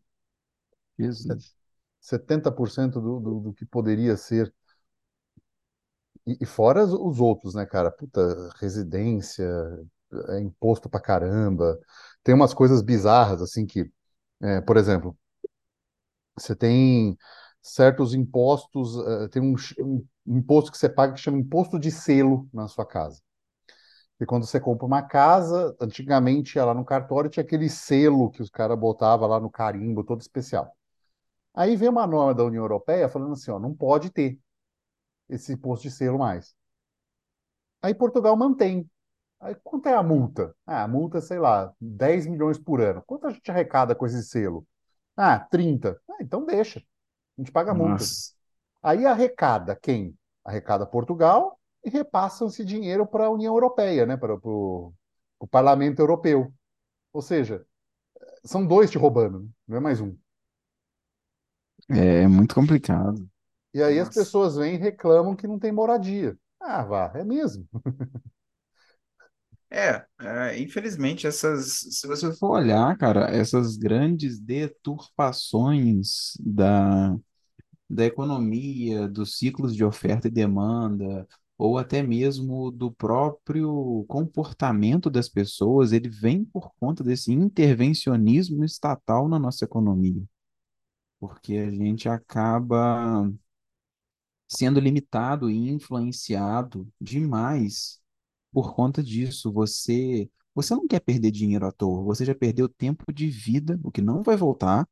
[1.00, 1.56] Jesus.
[2.02, 4.54] 70% do, do, do que poderia ser.
[6.26, 7.92] E, e fora os, os outros, né, cara?
[7.92, 9.46] Puta, residência,
[10.30, 11.80] é imposto pra caramba.
[12.24, 13.92] Tem umas coisas bizarras, assim, que,
[14.42, 15.18] é, por exemplo,
[16.38, 17.18] você tem
[17.64, 22.50] certos impostos, eh, tem um, um imposto que você paga que chama imposto de selo
[22.54, 23.22] na sua casa.
[24.20, 28.50] E quando você compra uma casa, antigamente lá no cartório tinha aquele selo que os
[28.50, 30.76] caras botavam lá no carimbo, todo especial.
[31.54, 34.40] Aí vem uma norma da União Europeia falando assim, ó, não pode ter
[35.30, 36.56] esse imposto de selo mais.
[37.82, 38.90] Aí Portugal mantém.
[39.40, 40.56] Aí quanto é a multa?
[40.66, 43.04] Ah, a multa, sei lá, 10 milhões por ano.
[43.06, 44.68] Quanto a gente arrecada com esse selo?
[45.18, 46.02] Ah, 30.
[46.10, 46.84] Ah, então deixa.
[47.38, 47.92] A gente paga a multa.
[47.92, 48.34] Nossa.
[48.82, 50.18] Aí arrecada quem?
[50.44, 54.18] Arrecada Portugal e repassam esse dinheiro para a União Europeia, né?
[54.18, 54.94] Para o
[55.50, 56.54] Parlamento Europeu.
[57.12, 57.66] Ou seja,
[58.44, 60.16] são dois te roubando, não é mais um.
[61.90, 63.30] É, é muito complicado.
[63.74, 64.20] E aí as Nossa.
[64.22, 66.38] pessoas vêm e reclamam que não tem moradia.
[66.60, 67.68] Ah, vá, é mesmo.
[69.76, 77.18] É, é, infelizmente, essas, se você for olhar, cara, essas grandes deturpações da,
[77.90, 85.30] da economia, dos ciclos de oferta e demanda, ou até mesmo do próprio comportamento das
[85.30, 90.24] pessoas, ele vem por conta desse intervencionismo estatal na nossa economia,
[91.20, 93.30] porque a gente acaba
[94.48, 98.02] sendo limitado e influenciado demais
[98.54, 99.52] por conta disso.
[99.54, 103.92] Você, você não quer perder dinheiro à toa, você já perdeu tempo de vida, o
[103.92, 104.88] que não vai voltar,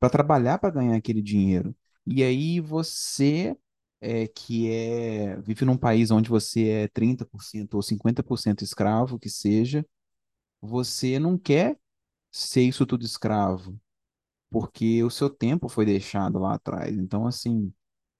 [0.00, 1.74] para trabalhar para ganhar aquele dinheiro.
[2.06, 3.56] E aí você
[4.00, 9.86] é, que é vive num país onde você é 30% ou 50% escravo, que seja,
[10.60, 11.78] você não quer
[12.32, 13.78] ser isso tudo escravo,
[14.50, 16.96] porque o seu tempo foi deixado lá atrás.
[16.96, 17.72] Então, assim,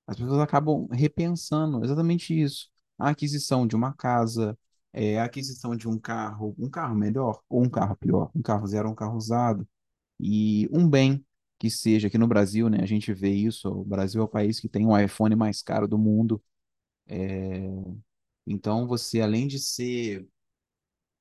[0.07, 2.71] as pessoas acabam repensando exatamente isso.
[2.99, 4.59] A aquisição de uma casa,
[4.95, 8.67] é, a aquisição de um carro, um carro melhor ou um carro pior, um carro
[8.69, 9.69] zero um carro usado,
[10.21, 11.25] e um bem
[11.59, 14.61] que seja, aqui no Brasil, né, a gente vê isso, o Brasil é o país
[14.61, 16.43] que tem o iPhone mais caro do mundo,
[17.09, 17.61] é,
[18.47, 20.27] então você, além de ser,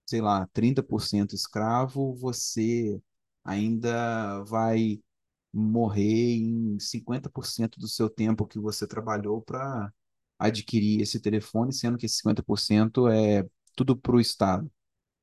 [0.05, 3.01] sei lá, 30% escravo, você
[3.43, 5.01] ainda vai
[5.53, 9.93] morrer em 50% do seu tempo que você trabalhou para
[10.39, 14.71] adquirir esse telefone, sendo que esse 50% é tudo para o Estado,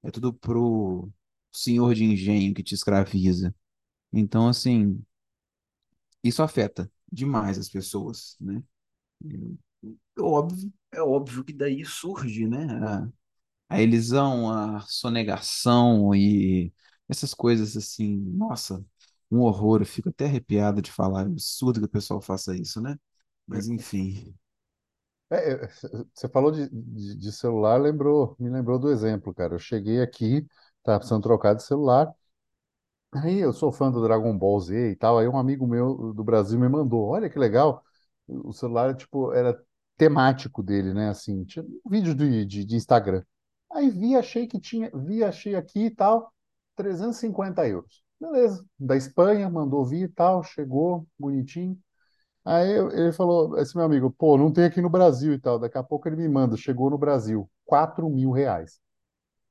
[0.03, 1.11] é tudo para o
[1.53, 3.55] senhor de engenho que te escraviza.
[4.13, 5.03] Então, assim,
[6.23, 8.63] isso afeta demais as pessoas, né?
[10.19, 12.67] É óbvio, é óbvio que daí surge, né?
[13.69, 16.73] A, a elisão, a sonegação e
[17.09, 18.85] essas coisas assim, nossa,
[19.31, 22.81] um horror, eu fico até arrepiado de falar, é absurdo que o pessoal faça isso,
[22.83, 22.99] né?
[23.47, 24.35] Mas enfim.
[25.31, 25.69] É, é,
[26.15, 29.55] você falou de, de, de celular, lembrou, me lembrou do exemplo, cara.
[29.55, 30.47] Eu cheguei aqui,
[30.83, 32.13] tava precisando trocar de celular.
[33.13, 35.19] Aí eu sou fã do Dragon Ball Z e tal.
[35.19, 37.83] Aí um amigo meu do Brasil me mandou, olha que legal.
[38.29, 39.61] O celular, tipo, era
[39.97, 41.09] temático dele, né?
[41.09, 43.25] Assim, tinha um vídeo de, de, de Instagram.
[43.73, 46.33] Aí vi, achei que tinha, vi, achei aqui e tal,
[46.77, 48.03] 350 euros.
[48.21, 48.65] Beleza.
[48.79, 51.77] Da Espanha, mandou vir e tal, chegou, bonitinho.
[52.45, 55.59] Aí eu- ele falou, esse meu amigo, pô, não tem aqui no Brasil e tal.
[55.59, 58.81] Daqui a pouco ele me manda, chegou no Brasil, quatro mil reais.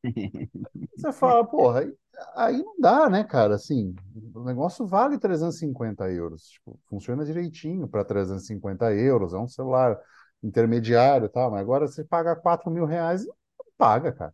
[0.95, 1.95] Você fala, porra, aí,
[2.35, 3.55] aí não dá, né, cara?
[3.55, 3.95] Assim,
[4.35, 6.49] o negócio vale 350 euros.
[6.49, 9.33] Tipo, funciona direitinho para 350 euros.
[9.33, 9.97] É um celular
[10.43, 13.35] intermediário e tal, mas agora você paga quatro mil reais, não
[13.77, 14.33] paga, cara.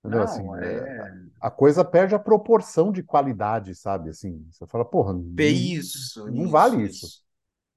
[0.00, 0.22] Entendeu?
[0.22, 4.10] Assim, Não, é, é a coisa perde a proporção de qualidade, sabe?
[4.10, 7.12] Assim, você fala, porra, é não, isso, não isso, vale isso.
[7.12, 7.22] isso.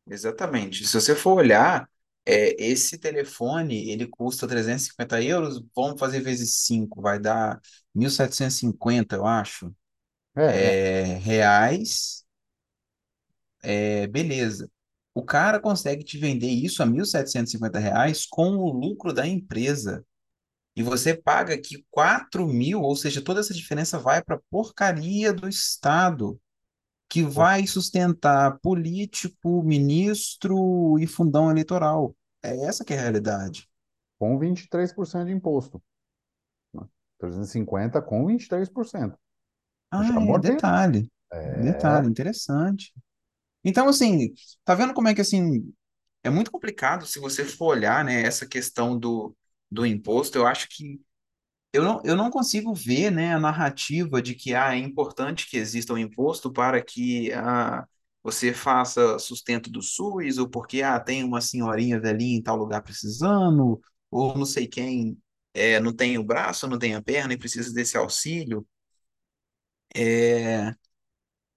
[0.08, 0.86] Exatamente.
[0.86, 1.90] Se você for olhar,
[2.26, 7.60] é, esse telefone, ele custa 350 euros, vamos fazer vezes 5 vai dar
[7.94, 9.74] 1.750 eu acho,
[10.36, 10.86] É, é.
[11.04, 12.26] é, reais,
[13.64, 14.70] é, beleza.
[15.14, 20.06] O cara consegue te vender isso a 1.750 reais com o lucro da empresa.
[20.76, 25.34] E você paga aqui 4 mil, ou seja, toda essa diferença vai para a porcaria
[25.34, 26.40] do Estado.
[27.16, 32.14] Que vai sustentar político, ministro e fundão eleitoral.
[32.44, 33.70] É essa que é a realidade.
[34.20, 35.82] com 23% de imposto.
[36.74, 36.86] né?
[37.18, 39.16] 350 com 23%.
[39.90, 41.10] Ah, é, detalhe.
[41.32, 42.94] É, Detalhe, interessante.
[43.64, 44.34] Então, assim,
[44.66, 45.74] tá vendo como é que, assim,
[46.22, 49.34] é muito complicado se você for olhar, né, essa questão do,
[49.72, 50.38] do imposto.
[50.38, 51.00] Eu acho que
[51.76, 55.58] Eu não, eu não consigo ver, né, a narrativa de que ah, é importante que
[55.58, 57.86] exista um imposto para que ah,
[58.24, 62.82] você faça sustento do SUS, ou porque ah, tem uma senhorinha velhinha em tal lugar
[62.82, 65.18] precisando, ou não sei quem
[65.54, 68.66] é, não tem o braço, não tem a perna e precisa desse auxílio.
[69.96, 70.74] É,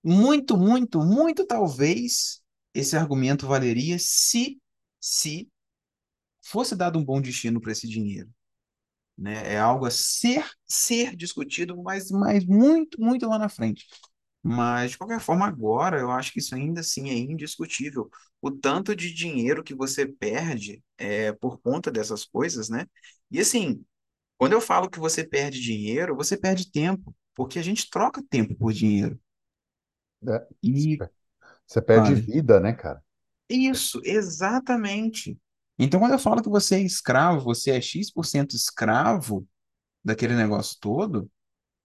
[0.05, 2.43] muito, muito, muito talvez
[2.75, 4.61] esse argumento valeria se,
[5.01, 5.49] se
[6.43, 8.31] fosse dado um bom destino para esse dinheiro.
[9.19, 9.55] Né?
[9.55, 13.87] É algo a ser, ser discutido, mas, mas muito, muito lá na frente.
[14.43, 18.09] Mas, de qualquer forma, agora eu acho que isso ainda assim é indiscutível.
[18.41, 22.87] O tanto de dinheiro que você perde é, por conta dessas coisas, né?
[23.31, 23.85] E assim,
[24.39, 28.55] quando eu falo que você perde dinheiro, você perde tempo, porque a gente troca tempo
[28.57, 29.19] por dinheiro.
[30.29, 30.47] é.
[30.63, 31.05] E,
[31.67, 33.03] Você perde vida, né, cara?
[33.49, 35.39] Isso, exatamente.
[35.79, 39.47] Então, quando eu falo que você é escravo, você é X% escravo
[40.05, 41.31] daquele negócio todo,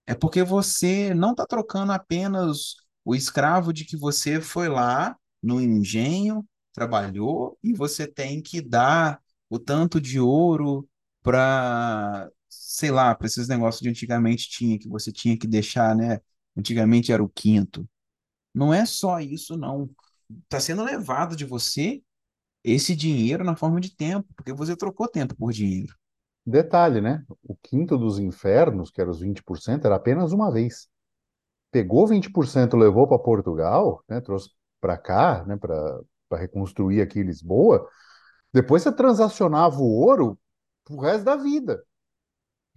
[0.06, 5.60] É porque você não está trocando apenas o escravo de que você foi lá no
[5.60, 10.88] engenho, trabalhou e você tem que dar o tanto de ouro
[11.22, 16.20] para sei lá, para esses negócios de antigamente tinha, que você tinha que deixar, né?
[16.56, 17.88] Antigamente era o quinto.
[18.54, 19.90] Não é só isso, não.
[20.44, 22.02] Está sendo levado de você
[22.64, 25.94] esse dinheiro na forma de tempo, porque você trocou tempo por dinheiro.
[26.46, 27.22] Detalhe, né?
[27.42, 30.88] O quinto dos infernos, que era os 20%, era apenas uma vez.
[31.70, 34.20] Pegou 20%, levou para Portugal, né?
[34.20, 34.50] Trouxe
[34.80, 35.56] para cá, né?
[35.56, 36.00] Para
[36.38, 37.88] reconstruir aqui Lisboa.
[38.52, 40.38] Depois você transacionava o ouro
[40.84, 41.82] pro resto da vida.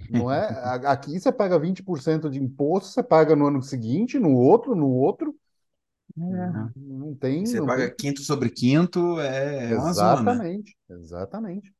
[0.09, 0.47] Não é?
[0.87, 5.35] Aqui você paga 20% de imposto, você paga no ano seguinte, no outro, no outro.
[6.17, 6.79] É.
[6.79, 7.45] Não tem.
[7.45, 7.95] Você não paga tem...
[7.95, 10.13] quinto sobre quinto, é, é uma zona.
[10.13, 11.73] Exatamente, exatamente.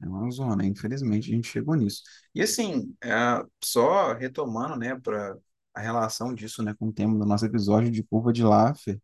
[0.00, 2.02] É uma zona, infelizmente a gente chegou nisso.
[2.34, 5.36] E assim, é, só retomando, né, para
[5.74, 9.00] a relação disso, né, com o tema do nosso episódio de curva de Laffer,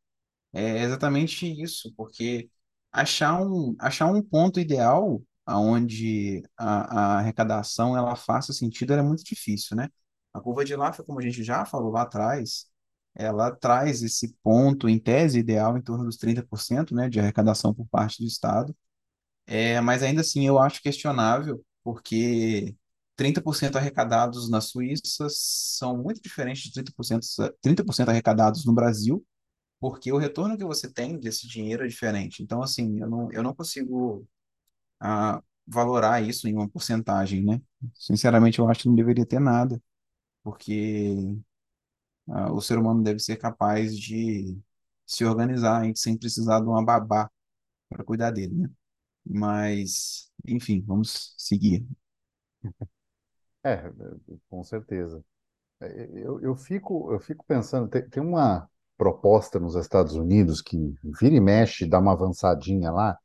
[0.52, 2.48] é exatamente isso, porque
[2.92, 9.24] achar um, achar um ponto ideal aonde a, a arrecadação ela faça sentido era muito
[9.24, 9.88] difícil, né?
[10.32, 12.66] A curva de Laffer, como a gente já falou lá atrás,
[13.14, 17.86] ela traz esse ponto, em tese ideal, em torno dos 30%, né, de arrecadação por
[17.88, 18.74] parte do Estado,
[19.46, 22.74] é, mas ainda assim eu acho questionável, porque
[23.16, 27.20] 30% arrecadados na Suíça são muito diferentes de 30%,
[27.62, 29.24] 30% arrecadados no Brasil,
[29.80, 32.42] porque o retorno que você tem desse dinheiro é diferente.
[32.42, 34.26] Então, assim, eu não, eu não consigo
[35.00, 37.60] ah, valorar isso em uma porcentagem, né?
[37.94, 39.80] Sinceramente, eu acho que não deveria ter nada,
[40.42, 41.36] porque
[42.29, 44.59] ah, o ser humano deve ser capaz de
[45.07, 47.31] se organizar sem precisar de uma babá
[47.89, 48.70] para cuidar dele, né?
[49.27, 51.87] Mas, enfim, vamos seguir.
[53.64, 53.83] É,
[54.51, 55.25] com certeza.
[55.81, 55.87] É,
[56.25, 58.68] Eu, eu fico, eu fico pensando, tem, tem uma
[58.99, 60.79] proposta nos Estados Unidos que
[61.20, 63.18] vira e mexe, dá uma avançadinha lá,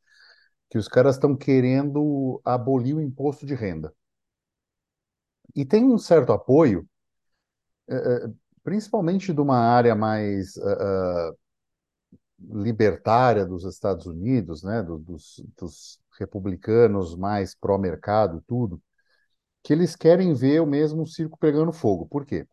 [0.70, 3.94] que os caras estão querendo abolir o imposto de renda.
[5.56, 6.88] E tem um certo apoio,
[7.90, 8.28] é, é,
[8.64, 11.32] principalmente de uma área mais é,
[12.40, 18.82] libertária dos Estados Unidos, né, do- dos, dos republicanos mais pró-mercado, tudo,
[19.64, 22.08] que eles querem ver o mesmo circo pegando fogo.
[22.08, 22.48] Por quê?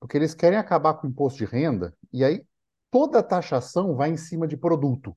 [0.00, 2.44] Porque eles querem acabar com o imposto de renda e aí
[2.90, 5.16] toda a taxação vai em cima de produto.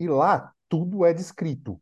[0.00, 1.80] E lá tudo é descrito.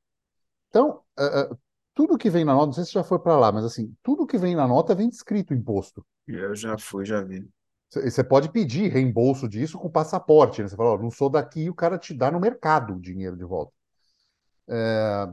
[0.69, 1.59] Então, uh, uh,
[1.95, 4.27] tudo que vem na nota, não sei se já foi para lá, mas assim, tudo
[4.27, 6.07] que vem na nota vem descrito o imposto.
[6.27, 7.49] Eu já fui, já vi.
[7.91, 10.69] Você pode pedir reembolso disso com passaporte, né?
[10.69, 13.45] Você fala, não sou daqui, e o cara te dá no mercado o dinheiro de
[13.45, 13.73] volta.
[14.69, 15.29] É...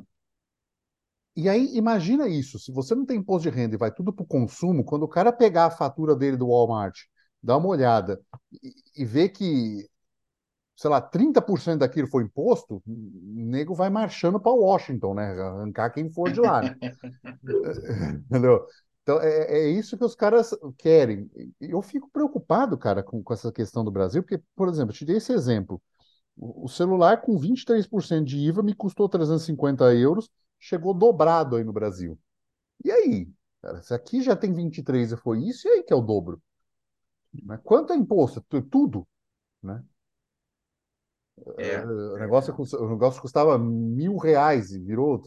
[1.35, 4.23] E aí, imagina isso, se você não tem imposto de renda e vai tudo para
[4.23, 6.95] o consumo, quando o cara pegar a fatura dele do Walmart,
[7.41, 8.21] dá uma olhada
[8.61, 9.89] e, e ver que,
[10.75, 15.31] sei lá, 30% daquilo foi imposto, o nego vai marchando para Washington, né?
[15.41, 16.77] Arrancar quem for de lá, né?
[18.29, 18.65] Entendeu?
[19.03, 21.29] Então, é, é isso que os caras querem.
[21.59, 25.17] Eu fico preocupado, cara, com, com essa questão do Brasil, porque, por exemplo, te dei
[25.17, 25.81] esse exemplo.
[26.35, 30.29] O, o celular com 23% de IVA me custou 350 euros,
[30.59, 32.17] chegou dobrado aí no Brasil.
[32.83, 33.29] E aí?
[33.61, 36.41] Cara, se aqui já tem 23 e foi isso, e aí que é o dobro?
[37.43, 37.59] Né?
[37.63, 38.41] Quanto é imposto?
[38.69, 39.07] Tudo,
[39.61, 39.83] né?
[41.57, 45.21] É, o, negócio, o negócio custava mil reais e virou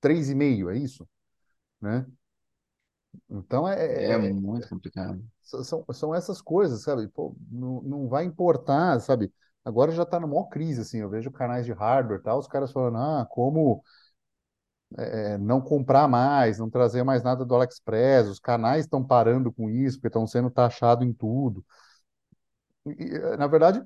[0.00, 1.08] três e meio, é isso?
[1.80, 2.06] Né?
[3.30, 5.22] Então é, é, é, muito complicado.
[5.42, 7.08] São, são essas coisas, sabe?
[7.08, 9.32] Pô, não, não vai importar, sabe?
[9.64, 10.98] Agora já está na maior crise, assim.
[10.98, 13.82] Eu vejo canais de hardware, tal, os caras falando, ah, como
[14.96, 18.28] é, não comprar mais, não trazer mais nada do AliExpress.
[18.28, 21.64] Os canais estão parando com isso, porque estão sendo taxados em tudo.
[22.86, 23.82] E, na verdade,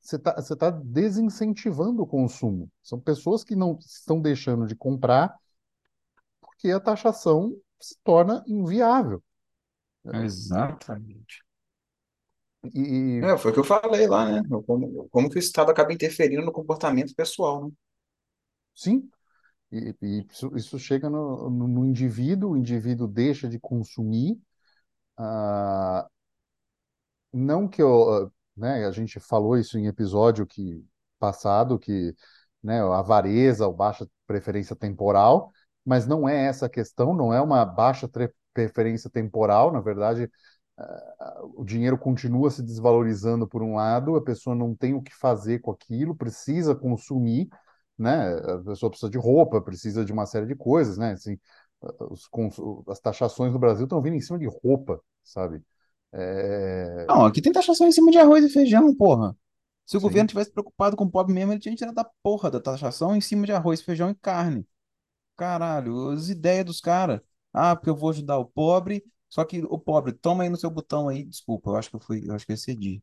[0.00, 2.70] você está você tá desincentivando o consumo.
[2.82, 5.34] São pessoas que não estão deixando de comprar
[6.40, 9.22] porque a taxação se torna inviável.
[10.12, 11.44] Exatamente.
[12.74, 14.42] E, É, foi o que eu falei lá, né?
[14.66, 17.72] Como, como que o Estado acaba interferindo no comportamento pessoal, né?
[18.74, 19.08] sim,
[19.72, 24.40] e, e isso, isso chega no, no, no indivíduo, o indivíduo deixa de consumir.
[25.18, 26.08] ah,
[27.32, 30.84] não que eu, né, a gente falou isso em episódio que
[31.18, 32.14] passado, que
[32.62, 35.52] né, a avareza, ou baixa preferência temporal,
[35.84, 38.08] mas não é essa a questão, não é uma baixa
[38.52, 40.30] preferência temporal, na verdade,
[40.78, 45.14] uh, o dinheiro continua se desvalorizando por um lado, a pessoa não tem o que
[45.14, 47.48] fazer com aquilo, precisa consumir,
[47.98, 48.34] né?
[48.34, 51.12] A pessoa precisa de roupa, precisa de uma série de coisas, né?
[51.12, 51.38] Assim,
[52.10, 52.28] os,
[52.88, 55.62] as taxações no Brasil estão vindo em cima de roupa, sabe?
[56.12, 57.06] É...
[57.08, 59.36] Não, aqui tem taxação em cima de arroz e feijão, porra.
[59.84, 60.06] Se o Sim.
[60.06, 63.20] governo tivesse preocupado com o pobre mesmo, ele tinha tirado a porra da taxação em
[63.20, 64.66] cima de arroz, feijão e carne.
[65.36, 67.20] Caralho, as ideias dos caras.
[67.52, 69.04] Ah, porque eu vou ajudar o pobre.
[69.28, 71.24] Só que o pobre, toma aí no seu botão aí.
[71.24, 73.02] Desculpa, eu acho que eu fui, eu acho que eu excedi.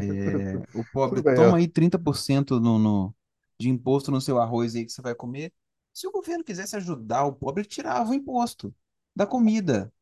[0.00, 3.16] É, o pobre, bem, toma eu- aí 30% no, no,
[3.58, 5.52] de imposto no seu arroz aí que você vai comer.
[5.94, 8.74] Se o governo quisesse ajudar o pobre, ele tirava o imposto
[9.16, 9.92] da comida.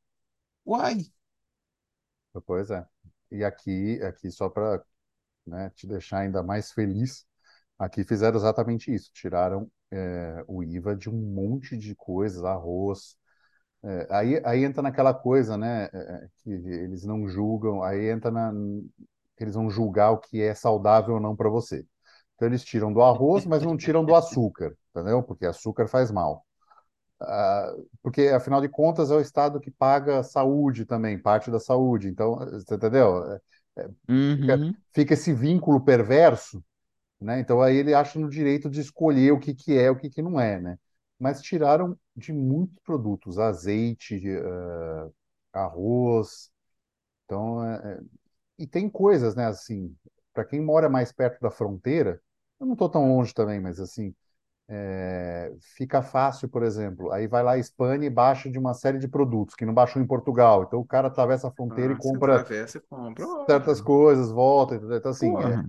[0.66, 0.98] Uai!
[2.46, 2.86] pois é.
[3.30, 4.84] E aqui, aqui só para,
[5.46, 7.26] né, te deixar ainda mais feliz,
[7.78, 9.11] aqui fizeram exatamente isso.
[9.12, 13.16] Tiraram é, o IVA de um monte de coisas, arroz.
[13.84, 18.30] É, aí, aí entra naquela coisa, né, é, é, que eles não julgam, aí entra
[18.30, 18.53] na,
[19.38, 21.86] eles vão julgar o que é saudável ou não para você.
[22.34, 25.22] Então eles tiram do arroz, mas não tiram do açúcar, entendeu?
[25.22, 26.45] Porque açúcar faz mal.
[27.20, 27.72] Ah,
[28.03, 32.09] porque, afinal de contas, é o Estado que paga saúde também, parte da saúde.
[32.09, 33.24] Então, você entendeu?
[33.32, 33.40] É,
[33.78, 33.88] é,
[34.36, 34.76] Fica, Uhum.
[34.95, 36.64] fica esse vínculo perverso,
[37.25, 37.41] né?
[37.41, 40.22] Então, aí ele acha no direito de escolher o que, que é o que, que
[40.22, 40.79] não é, né?
[41.18, 45.11] Mas tiraram de muitos produtos, azeite, eh,
[45.53, 46.51] arroz.
[47.25, 48.01] Então, é- é-
[48.59, 49.47] e tem coisas, né?
[49.47, 49.97] Assim,
[50.35, 52.20] para quem mora mais perto da fronteira,
[52.61, 54.14] eu não estou tão longe também, mas assim,
[54.68, 57.12] é, fica fácil, por exemplo.
[57.12, 60.03] Aí vai lá a Espanha e baixa de uma série de produtos que não baixou
[60.03, 60.64] em Portugal.
[60.64, 63.29] Então o cara atravessa a fronteira e Ah, você compra atravessa e compra.
[63.49, 64.77] certas coisas, volta?
[64.77, 65.51] Então, assim, Porra.
[65.51, 65.61] é-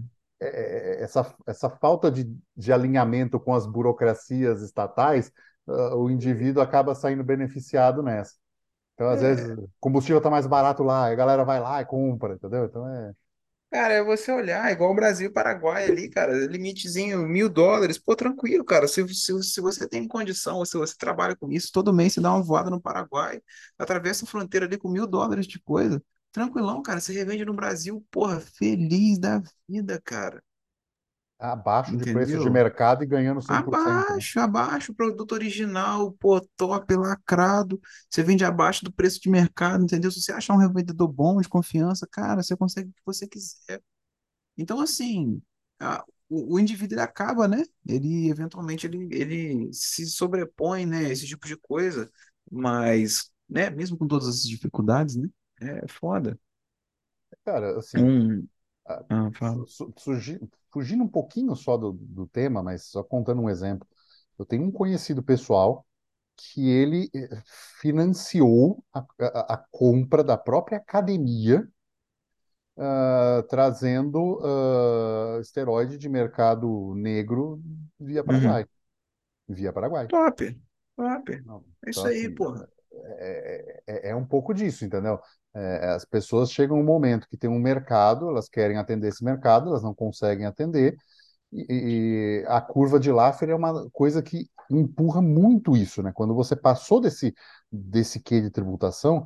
[1.04, 2.26] essa, essa falta de,
[2.56, 5.32] de alinhamento com as burocracias estatais,
[5.68, 8.36] ah, o indivíduo acaba saindo beneficiado nessa.
[8.96, 11.86] Então, às vezes, É, o combustível está mais barato lá, a galera vai lá e
[11.86, 12.66] compra, entendeu?
[12.66, 13.14] Então, é.
[13.72, 18.16] Cara, é você olhar, igual o Brasil e Paraguai ali, cara, limitezinho, mil dólares, pô,
[18.16, 18.88] tranquilo, cara.
[18.88, 22.22] Se, se, se você tem condição, ou se você trabalha com isso, todo mês você
[22.22, 23.42] dá uma voada no Paraguai,
[23.78, 26.02] atravessa a fronteira ali com mil dólares de coisa,
[26.36, 27.00] tranquilão, cara.
[27.02, 30.44] Você revende no Brasil, porra, feliz da vida, cara.
[31.40, 34.22] abaixo de preço de mercado e ganhando 100%, né?
[34.22, 37.80] Abaixo, abaixo, produto original, pô, top, lacrado.
[38.10, 40.10] Você vende abaixo do preço de mercado, entendeu?
[40.12, 43.84] Se você achar um revendedor bom, de confiança, cara, você consegue o que você quiser.
[44.58, 45.42] Então, assim,
[45.80, 47.64] a- o, o indivíduo acaba, né?
[47.88, 51.12] Ele, eventualmente, ele, ele se sobrepõe, né?
[51.12, 52.12] Esse tipo de coisa.
[52.52, 53.70] Mas, né?
[53.72, 55.30] Mesmo com todas essas dificuldades, né?
[55.66, 56.40] É foda.
[57.44, 58.48] Cara, É assim, um...
[58.88, 59.62] ah, Ah, fala.
[59.62, 60.42] su- su- surgi-
[60.72, 63.88] fugindo um pouquinho só do, do tema, mas só contando um exemplo.
[64.40, 65.86] Eu tenho um conhecido pessoal
[66.38, 67.30] que ele eh,
[67.82, 71.68] financiou a, a- a compra da própria academia,
[72.78, 77.62] ah, trazendo ah, esteroide de mercado negro
[78.00, 78.26] via Uhum.
[78.26, 78.66] Paraguai.
[79.50, 80.10] Via Paraguai.
[80.10, 80.38] Top,
[80.96, 81.30] top.
[81.44, 81.64] Não.
[81.86, 82.68] É Então, isso aí, assim, porra.
[82.94, 85.20] é, é, é um pouco disso, entendeu?
[85.56, 89.70] É, as pessoas chegam um momento que tem um mercado, elas querem atender esse mercado,
[89.70, 90.98] elas não conseguem atender,
[91.52, 96.12] e, e a curva de Laffer é uma coisa que empurra muito isso, né?
[96.14, 97.34] Quando você passou desse,
[97.72, 99.26] desse quê de tributação,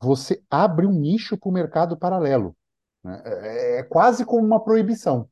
[0.00, 2.56] você abre um nicho para o mercado paralelo,
[3.04, 3.22] né?
[3.24, 5.28] É, é quase como uma proibição,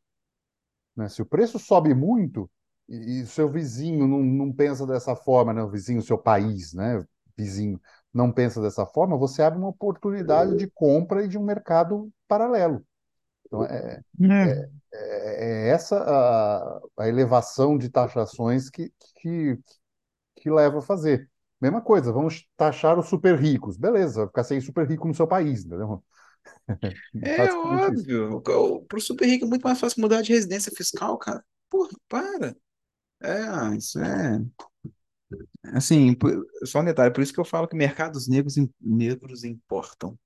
[0.97, 1.09] né?
[1.09, 2.51] Se o preço sobe muito
[2.89, 5.63] e, e seu vizinho não, não pensa dessa forma, né?
[5.63, 7.05] O vizinho, seu país, né?
[7.37, 7.81] Vizinho
[8.15, 12.85] não pensa dessa forma, você abre uma oportunidade de compra e de um mercado paralelo.
[13.47, 14.03] Então, é,
[14.43, 19.59] É, é, é é essa a, a elevação de taxações que, que,
[20.37, 21.31] que leva a fazer.
[21.61, 23.77] Mesma coisa, vamos taxar os super ricos.
[23.77, 26.03] Beleza, vai ficar sem super rico no seu país, entendeu?
[27.21, 28.43] é óbvio.
[28.47, 31.45] O- Pro super rico é muito mais fácil mudar de residência fiscal, cara.
[31.71, 32.57] Porra, para.
[33.23, 34.41] É, isso é.
[35.75, 39.45] Assim, por- só um detalhe, por isso que eu falo que mercados negros, im- negros
[39.45, 40.19] importam.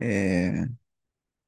[0.00, 0.66] É,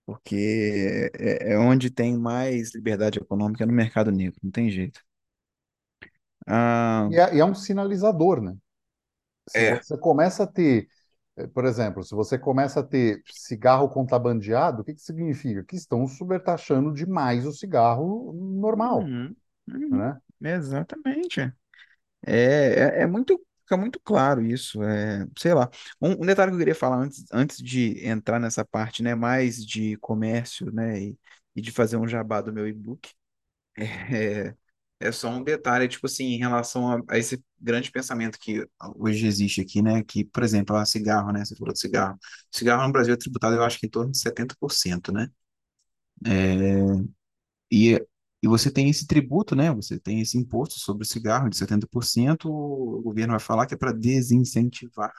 [0.07, 5.01] porque é, é onde tem mais liberdade econômica é no mercado negro, não tem jeito.
[6.47, 8.57] Ah, E é, e é um sinalizador, né?
[9.49, 9.85] Se é.
[9.85, 10.89] você começa a ter,
[11.37, 15.64] eh, por exemplo, se você começa a ter cigarro contrabandeado, o que que significa?
[15.64, 19.37] Que estão supertaxando demais o cigarro normal, Uhum,
[19.68, 20.20] uhum, né?
[20.41, 21.53] exatamente.
[22.27, 24.83] É, é, é muito, fica muito claro isso.
[24.83, 25.70] É, sei lá.
[26.01, 29.64] Um, um detalhe que eu queria falar antes, antes de entrar nessa parte, né, mais
[29.64, 31.18] de comércio, né, e,
[31.57, 33.11] e de fazer um jabá do meu e-book,
[33.79, 34.55] é,
[35.01, 38.66] é só um detalhe, tipo assim, em relação a, a esse grande pensamento que
[38.97, 42.18] hoje existe aqui, né, que, por exemplo, a cigarro, né, você falou de cigarro.
[42.53, 45.29] Cigarro no Brasil é tributado, eu acho que em torno de 70%, né?
[46.27, 47.05] É,
[47.70, 48.01] e,
[48.45, 49.72] e você tem esse tributo, né?
[49.72, 52.45] Você tem esse imposto sobre o cigarro de 70%.
[52.45, 55.14] o governo vai falar que é para desincentivar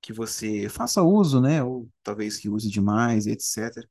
[0.00, 1.62] que você faça uso, né?
[1.62, 3.88] Ou talvez que use demais, etc.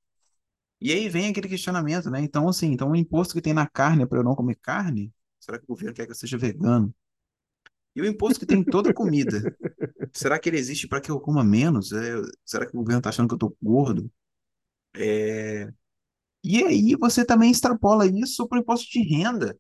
[0.82, 2.22] E aí vem aquele questionamento, né?
[2.22, 5.14] Então, assim, então o imposto que tem na carne é para eu não comer carne?
[5.40, 6.94] Será que o governo quer que eu seja vegano?
[7.96, 9.42] E o imposto que tem em toda comida?
[10.14, 11.94] Será que ele existe para que eu coma menos?
[11.94, 14.12] É, será que o governo está achando que eu tô gordo?
[14.94, 15.72] É,
[16.44, 19.58] E aí você também extrapola isso para o imposto de renda,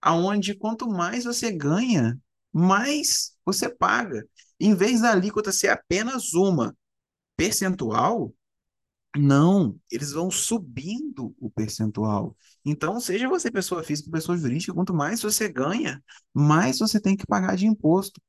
[0.00, 2.18] aonde quanto mais você ganha,
[2.52, 4.26] mais você paga.
[4.60, 6.76] Em vez da alíquota ser apenas uma
[7.36, 8.34] percentual,
[9.16, 12.36] não, eles vão subindo o percentual.
[12.64, 16.02] Então, seja você pessoa física ou pessoa jurídica, quanto mais você ganha,
[16.34, 18.20] mais você tem que pagar de imposto.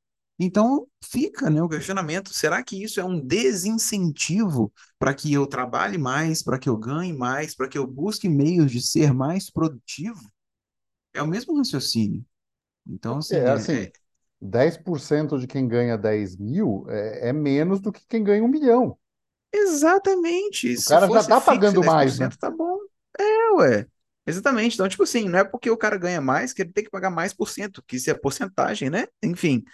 [0.44, 5.98] Então, fica, né, o questionamento: será que isso é um desincentivo para que eu trabalhe
[5.98, 10.20] mais, para que eu ganhe mais, para que eu busque meios de ser mais produtivo?
[11.14, 12.24] É o mesmo raciocínio.
[12.86, 13.92] Então, É assim, é, assim, é-
[14.40, 18.98] 10% de quem ganha 10 mil é, é menos do que quem ganha um milhão.
[19.52, 20.76] exatamente.
[20.76, 22.30] O Se cara já tá fixo pagando mais, né?
[22.30, 22.78] 10%, tá bom.
[23.18, 23.86] É, ué.
[24.26, 24.74] Exatamente.
[24.74, 27.10] Então, tipo assim, não é porque o cara ganha mais que ele tem que pagar
[27.10, 29.06] mais por cento, que isso é porcentagem, né?
[29.22, 29.64] Enfim,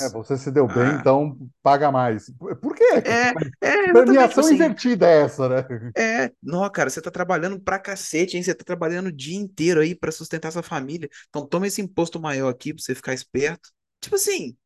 [0.00, 0.08] É, mas.
[0.08, 2.30] você se deu bem, Ah, então paga mais.
[2.60, 2.84] Por quê?
[3.04, 3.28] É,
[3.60, 3.92] é, exatamente.
[3.92, 5.92] Tipo premiação assim, invertida é essa, né?
[5.96, 6.32] é.
[6.42, 8.42] Não, cara, você tá trabalhando pra cacete, hein?
[8.42, 11.08] Você tá trabalhando o dia inteiro aí pra sustentar sua família.
[11.28, 13.70] Então, toma esse imposto maior aqui pra você ficar esperto.
[14.00, 14.56] Tipo assim,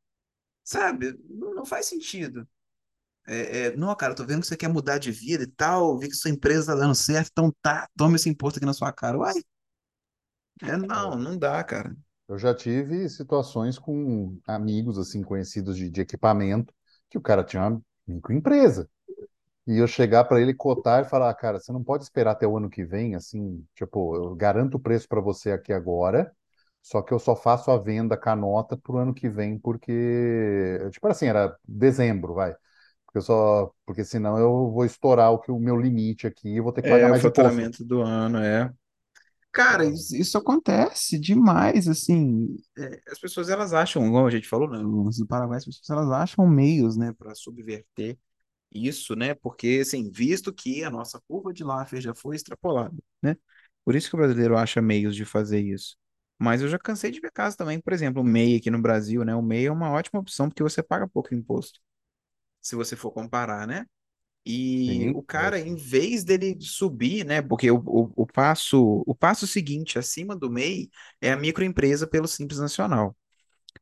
[0.65, 1.19] sabe?
[1.31, 2.49] Não, não faz sentido.
[3.27, 6.09] É, é, não, cara, tô vendo que você quer mudar de vida e tal, vi
[6.09, 9.19] que sua empresa tá dando certo, então tá, toma esse imposto aqui na sua cara.
[9.19, 9.35] Uai,
[10.63, 11.97] é, não, não dá, cara.
[12.29, 16.75] Eu já tive situações com amigos, assim, conhecidos de, de equipamento,
[17.11, 18.89] que o cara tinha uma microempresa.
[19.67, 22.47] E eu chegar para ele cotar e falar, "Ah, cara, você não pode esperar até
[22.47, 26.33] o ano que vem, assim, tipo, eu garanto o preço para você aqui agora,
[26.83, 29.93] só que eu só faço a venda com a nota pro ano que vem, porque,
[30.93, 32.55] tipo assim, era dezembro, vai.
[33.07, 36.61] Porque eu só, porque senão eu vou estourar o que o meu limite aqui e
[36.61, 37.63] vou ter que pagar É, o mais imposto.
[37.63, 38.73] faturamento do ano, é.
[39.57, 44.79] Cara, isso, acontece demais, assim, é, as pessoas, elas acham, igual a gente falou, né,
[44.79, 48.19] no Paraguai, as pessoas, elas acham meios, né, para subverter
[48.73, 53.37] isso, né, porque, assim, visto que a nossa curva de Laffer já foi extrapolada, né,
[53.85, 55.97] por isso que o brasileiro acha meios de fazer isso.
[56.39, 59.25] Mas eu já cansei de ver casos também, por exemplo, o MEI aqui no Brasil,
[59.25, 61.81] né, o MEI é uma ótima opção porque você paga pouco imposto,
[62.63, 63.87] se você for comparar, né,
[64.47, 67.43] e Sim, o é, cara, em vez dele subir, né?
[67.43, 70.89] Porque o, o, o passo, o passo seguinte, acima do MEI,
[71.21, 73.17] é a microempresa pelo Simples Nacional.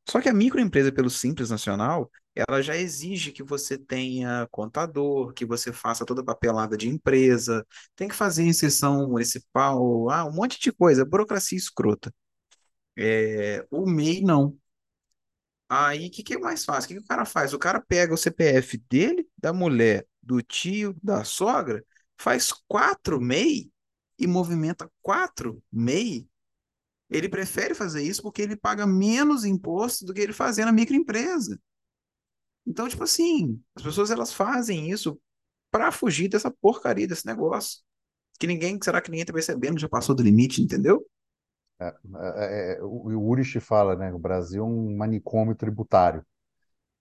[0.09, 5.45] Só que a microempresa pelo Simples Nacional, ela já exige que você tenha contador, que
[5.45, 10.61] você faça toda a papelada de empresa, tem que fazer inscrição municipal, ah, um monte
[10.61, 12.13] de coisa, burocracia escrota.
[12.97, 14.59] É, o MEI não.
[15.69, 16.87] Aí, o que, que é mais fácil?
[16.87, 17.53] O que, que o cara faz?
[17.53, 21.85] O cara pega o CPF dele, da mulher, do tio, da sogra,
[22.17, 23.71] faz quatro MEI
[24.19, 26.27] e movimenta quatro MEI.
[27.11, 31.61] Ele prefere fazer isso porque ele paga menos imposto do que ele fazer na microempresa.
[32.67, 35.21] Então, tipo assim, as pessoas elas fazem isso
[35.71, 37.83] para fugir dessa porcaria desse negócio.
[38.39, 41.07] Que ninguém, será que ninguém tá percebendo já passou do limite, entendeu?
[41.81, 44.13] é, é, é, o o Urich fala, né?
[44.13, 46.25] O Brasil é um manicômio tributário.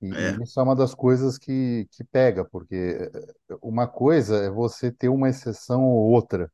[0.04, 4.38] E, É, e isso é uma das coisas que, que pega, porque eh, uma coisa
[4.38, 6.52] é você ter uma exceção ou outra.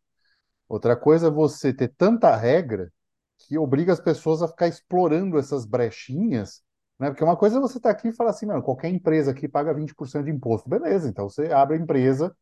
[0.70, 2.92] Outra coisa é você ter tanta regra
[3.40, 6.62] que obriga as pessoas a ficar explorando essas brechinhas,
[7.00, 7.10] né?
[7.12, 9.74] Porque uma coisa é você estar aqui e falar assim, não, qualquer empresa aqui paga
[9.74, 10.70] 20% de imposto.
[10.70, 12.36] Beleza, então você abre a empresa,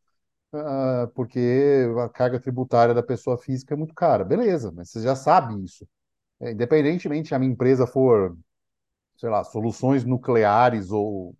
[0.52, 4.24] ah, porque a carga tributária da pessoa física é muito cara.
[4.24, 5.86] Beleza, mas você já sabe isso.
[6.40, 8.36] É, independentemente se a minha empresa for,
[9.18, 11.36] sei lá, soluções nucleares ou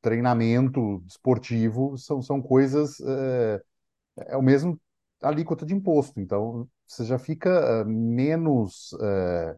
[0.00, 3.62] treinamento esportivo são, são coisas, é,
[4.28, 4.80] é o mesmo
[5.22, 6.20] alíquota de imposto.
[6.20, 9.56] Então, você já fica é, menos é,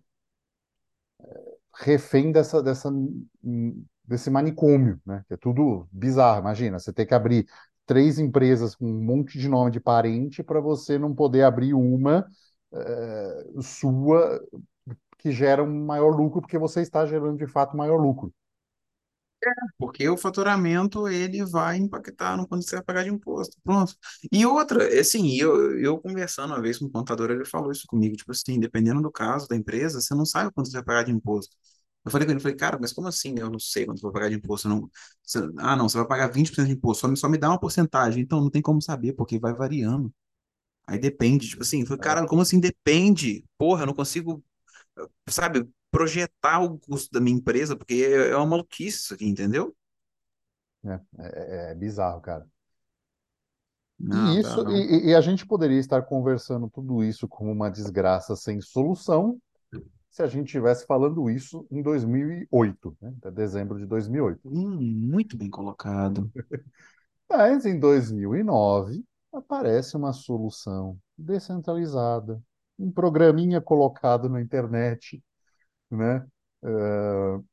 [1.81, 2.91] refém dessa, dessa,
[4.05, 5.25] desse manicômio, né?
[5.29, 6.41] Que é tudo bizarro.
[6.41, 7.47] Imagina, você ter que abrir
[7.87, 12.27] três empresas com um monte de nome de parente para você não poder abrir uma
[13.61, 14.41] sua
[15.19, 18.33] que gera um maior lucro, porque você está gerando de fato maior lucro.
[19.77, 23.57] Porque o faturamento ele vai impactar no quanto você vai pagar de imposto.
[23.63, 23.95] Pronto.
[24.33, 28.17] E outra, assim, eu, eu conversando uma vez com o contador, ele falou isso comigo,
[28.17, 31.13] tipo assim, dependendo do caso da empresa, você não sabe quanto você vai pagar de
[31.13, 31.55] imposto.
[32.05, 33.35] Eu falei com ele, falei, cara, mas como assim?
[33.39, 34.69] Eu não sei quanto vou pagar de imposto.
[34.69, 34.91] Não,
[35.23, 37.61] Você- ah, não, você vai pagar 20% de imposto, só me, só me dá uma
[37.61, 38.23] porcentagem.
[38.23, 40.13] Então não tem como saber, porque vai variando.
[40.87, 43.45] Aí depende, tipo assim, falei, cara, como assim depende?
[43.59, 44.43] Porra, eu não consigo,
[45.29, 49.75] sabe, projetar o custo da minha empresa, porque é é uma maluquice isso aqui, entendeu?
[50.85, 52.47] É, é é bizarro, cara.
[54.01, 54.71] E Não, dá isso, não.
[54.71, 59.39] e, e a gente poderia estar conversando tudo isso como uma desgraça sem solução,
[60.11, 63.15] se a gente estivesse falando isso em 2008, né?
[63.19, 64.49] Até dezembro de 2008.
[64.49, 66.31] Hum, muito bem colocado.
[67.31, 72.43] Mas em 2009 aparece uma solução descentralizada,
[72.79, 75.23] um programinha colocado na internet,
[75.91, 76.27] né?
[76.63, 77.45] Uh,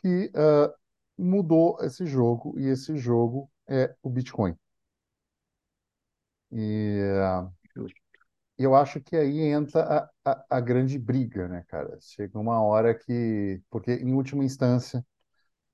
[0.00, 0.72] que uh,
[1.18, 4.56] mudou esse jogo, e esse jogo é o Bitcoin.
[6.52, 7.00] E
[7.76, 7.90] uh,
[8.58, 11.98] eu acho que aí entra a, a, a, grande briga, né, cara?
[12.00, 13.60] Chega uma hora que.
[13.70, 15.04] Porque, em última instância,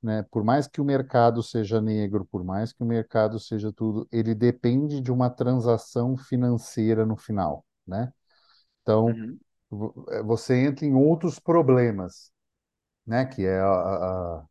[0.02, 4.08] né, por mais que o mercado seja negro, por mais que o mercado seja tudo,
[4.12, 8.12] ele depende de uma transação financeira no final, né?
[8.82, 9.40] Então, Uhum.
[10.10, 12.32] eh, você entra em outros problemas,
[13.06, 13.26] né?
[13.26, 13.66] Que é a,
[14.40, 14.46] a,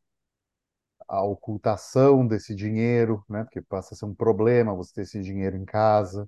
[1.08, 3.44] a ocultação desse dinheiro, né?
[3.44, 6.28] Porque passa a ser um problema você ter esse dinheiro em casa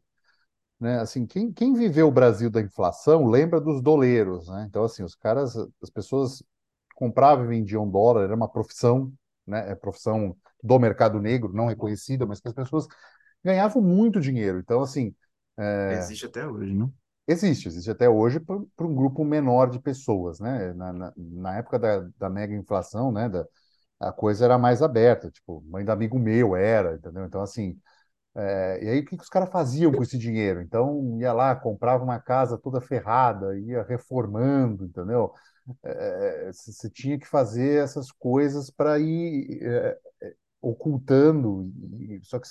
[0.80, 1.00] né?
[1.00, 4.66] Assim, quem, quem viveu o Brasil da inflação lembra dos doleiros, né?
[4.70, 6.44] Então, assim, os caras, as pessoas
[6.96, 9.14] compravam e vendiam dólar, era uma profissão,
[9.48, 9.72] né?
[9.72, 12.88] É profissão do mercado negro, não reconhecida, mas que as pessoas
[13.44, 14.60] ganhavam muito dinheiro.
[14.60, 15.16] Então, assim,
[15.60, 15.98] é...
[15.98, 16.94] Existe até hoje, não?
[17.26, 20.74] Existe, existe até hoje para um grupo menor de pessoas, né?
[20.74, 23.30] Na, na, na época da, da mega inflação, né?
[23.30, 23.46] Da,
[24.00, 27.26] a coisa era mais aberta, tipo, mãe do amigo meu era, entendeu?
[27.26, 27.80] Então, assim,
[28.36, 30.62] é, e aí, o que, que os caras faziam com esse dinheiro?
[30.62, 35.34] Então, ia lá, comprava uma casa toda ferrada, ia reformando, entendeu?
[35.84, 42.48] É, você tinha que fazer essas coisas para ir é, é, ocultando, e, só que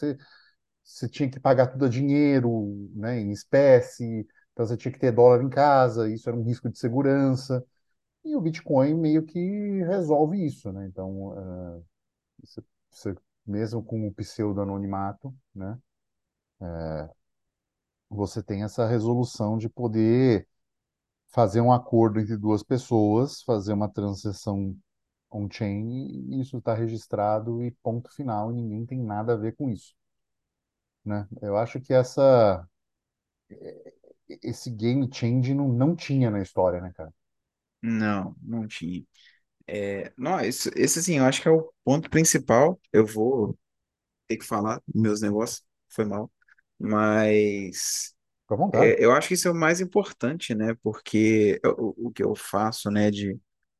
[0.85, 5.13] você tinha que pagar tudo a dinheiro, né, em espécie, então você tinha que ter
[5.13, 7.65] dólar em casa, isso era um risco de segurança,
[8.25, 9.41] e o Bitcoin meio que
[9.85, 10.87] resolve isso, né?
[10.87, 11.85] Então, uh,
[12.43, 15.79] você, você mesmo com o pseudo-anonimato, né?
[16.61, 17.11] É,
[18.09, 20.47] você tem essa resolução de poder
[21.29, 24.77] fazer um acordo entre duas pessoas, fazer uma transação
[25.31, 29.71] on-chain, e isso está registrado e ponto final, e ninguém tem nada a ver com
[29.71, 29.95] isso.
[31.05, 31.27] Né?
[31.41, 32.67] Eu acho que essa
[34.43, 37.13] esse game change não, não tinha na história, né, cara?
[37.83, 39.05] Não, não tinha.
[39.67, 42.81] É, não, esse, esse assim, eu acho que é o ponto principal.
[42.93, 43.59] Eu vou
[44.29, 46.31] ter que falar meus negócios, foi mal.
[46.79, 48.97] Mas Fica à vontade.
[48.97, 50.75] é, eu acho que isso é o mais importante, né?
[50.83, 53.33] Porque o, o que eu faço, né, de,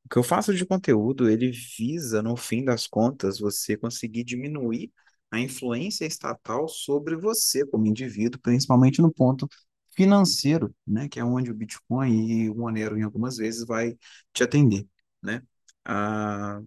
[0.05, 4.91] o que eu faço de conteúdo, ele visa, no fim das contas, você conseguir diminuir
[5.31, 9.47] a influência estatal sobre você como indivíduo, principalmente no ponto
[9.95, 11.07] financeiro, né?
[11.09, 13.97] Que é onde o Bitcoin e o Monero, em algumas vezes, vai
[14.33, 14.87] te atender,
[15.21, 15.41] né?
[15.85, 16.61] Ah,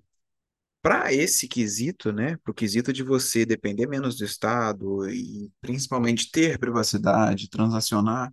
[0.83, 6.31] para esse quesito, né, para o quesito de você depender menos do Estado e principalmente
[6.31, 8.33] ter privacidade, transacionar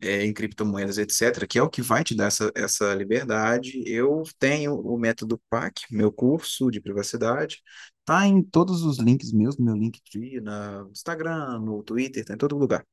[0.00, 4.22] é, em criptomoedas, etc., que é o que vai te dar essa, essa liberdade, eu
[4.38, 7.62] tenho o método PAC, meu curso de privacidade,
[8.04, 12.36] tá em todos os links meus, no meu Linktree, no Instagram, no Twitter, tá em
[12.38, 12.86] todo lugar.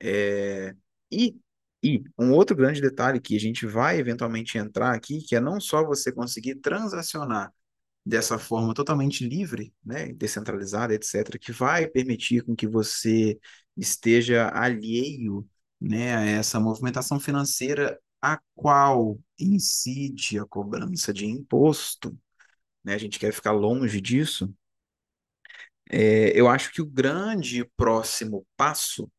[0.00, 0.74] É,
[1.10, 1.36] e,
[1.82, 5.60] e um outro grande detalhe que a gente vai eventualmente entrar aqui, que é não
[5.60, 7.52] só você conseguir transacionar
[8.04, 13.38] dessa forma totalmente livre, né, descentralizada, etc., que vai permitir com que você
[13.76, 15.46] esteja alheio,
[15.80, 22.18] né, a essa movimentação financeira a qual incide a cobrança de imposto,
[22.84, 24.52] né, a gente quer ficar longe disso.
[25.90, 29.10] É, eu acho que o grande próximo passo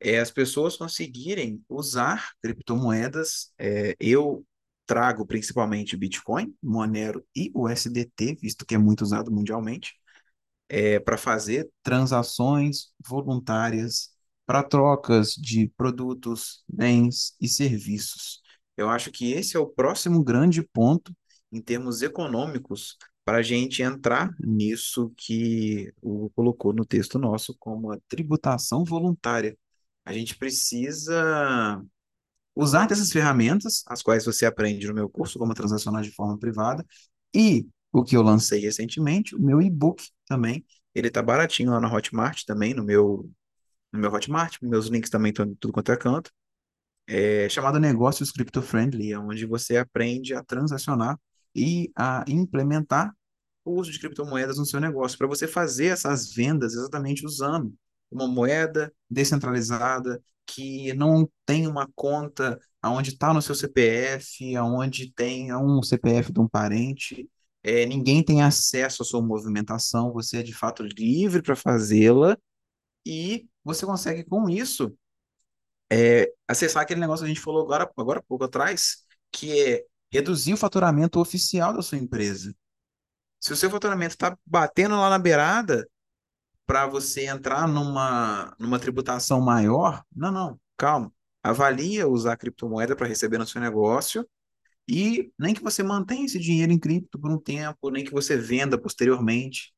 [0.00, 3.52] é as pessoas conseguirem usar criptomoedas.
[3.58, 4.44] É, eu
[4.86, 9.94] trago principalmente Bitcoin, Monero e o USDT, visto que é muito usado mundialmente,
[10.68, 14.10] é, para fazer transações voluntárias
[14.46, 18.40] para trocas de produtos, bens e serviços.
[18.76, 21.14] Eu acho que esse é o próximo grande ponto
[21.50, 27.90] em termos econômicos para a gente entrar nisso que o colocou no texto nosso como
[27.92, 29.56] a tributação voluntária.
[30.06, 31.82] A gente precisa
[32.54, 36.86] usar dessas ferramentas, as quais você aprende no meu curso, como transacionar de forma privada,
[37.34, 41.92] e o que eu lancei recentemente, o meu e-book também, ele tá baratinho lá na
[41.92, 43.28] Hotmart também, no meu,
[43.92, 46.30] no meu Hotmart, meus links também estão tudo quanto é canto,
[47.08, 51.18] é chamado Negócios Crypto Friendly, é onde você aprende a transacionar
[51.54, 53.12] e a implementar
[53.64, 57.74] o uso de criptomoedas no seu negócio, para você fazer essas vendas exatamente usando
[58.10, 65.52] uma moeda descentralizada que não tem uma conta aonde está no seu CPF, aonde tem
[65.54, 67.28] um CPF de um parente,
[67.62, 72.38] é, ninguém tem acesso à sua movimentação, você é de fato livre para fazê-la
[73.04, 74.96] e você consegue com isso
[75.90, 80.54] é, acessar aquele negócio que a gente falou agora, agora pouco atrás, que é reduzir
[80.54, 82.54] o faturamento oficial da sua empresa.
[83.40, 85.88] Se o seu faturamento está batendo lá na beirada
[86.66, 91.12] para você entrar numa, numa tributação maior, não, não, calma.
[91.42, 94.28] Avalia usar a criptomoeda para receber no seu negócio
[94.88, 98.36] e nem que você mantenha esse dinheiro em cripto por um tempo, nem que você
[98.36, 99.72] venda posteriormente.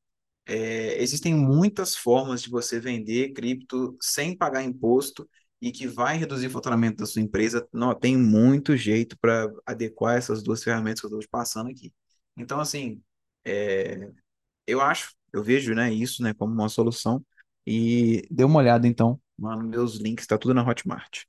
[0.45, 5.29] É, existem muitas formas de você vender cripto sem pagar imposto
[5.61, 7.67] e que vai reduzir o faturamento da sua empresa.
[7.73, 11.93] Não, tem muito jeito para adequar essas duas ferramentas que eu estou te passando aqui.
[12.37, 13.01] Então, assim,
[13.45, 14.09] é,
[14.69, 17.25] eu acho, eu vejo, né, isso, né, como uma solução
[17.65, 21.23] e dê uma olhada, então, nos meus links, está tudo na Hotmart.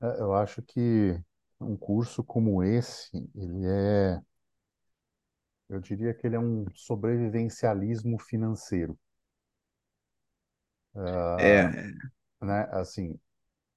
[0.00, 1.18] É, Eu acho que
[1.60, 4.20] um curso como esse, ele é,
[5.68, 8.96] eu diria que ele é um sobrevivencialismo financeiro,
[11.38, 11.72] É,
[12.40, 12.68] né?
[12.72, 13.18] Assim,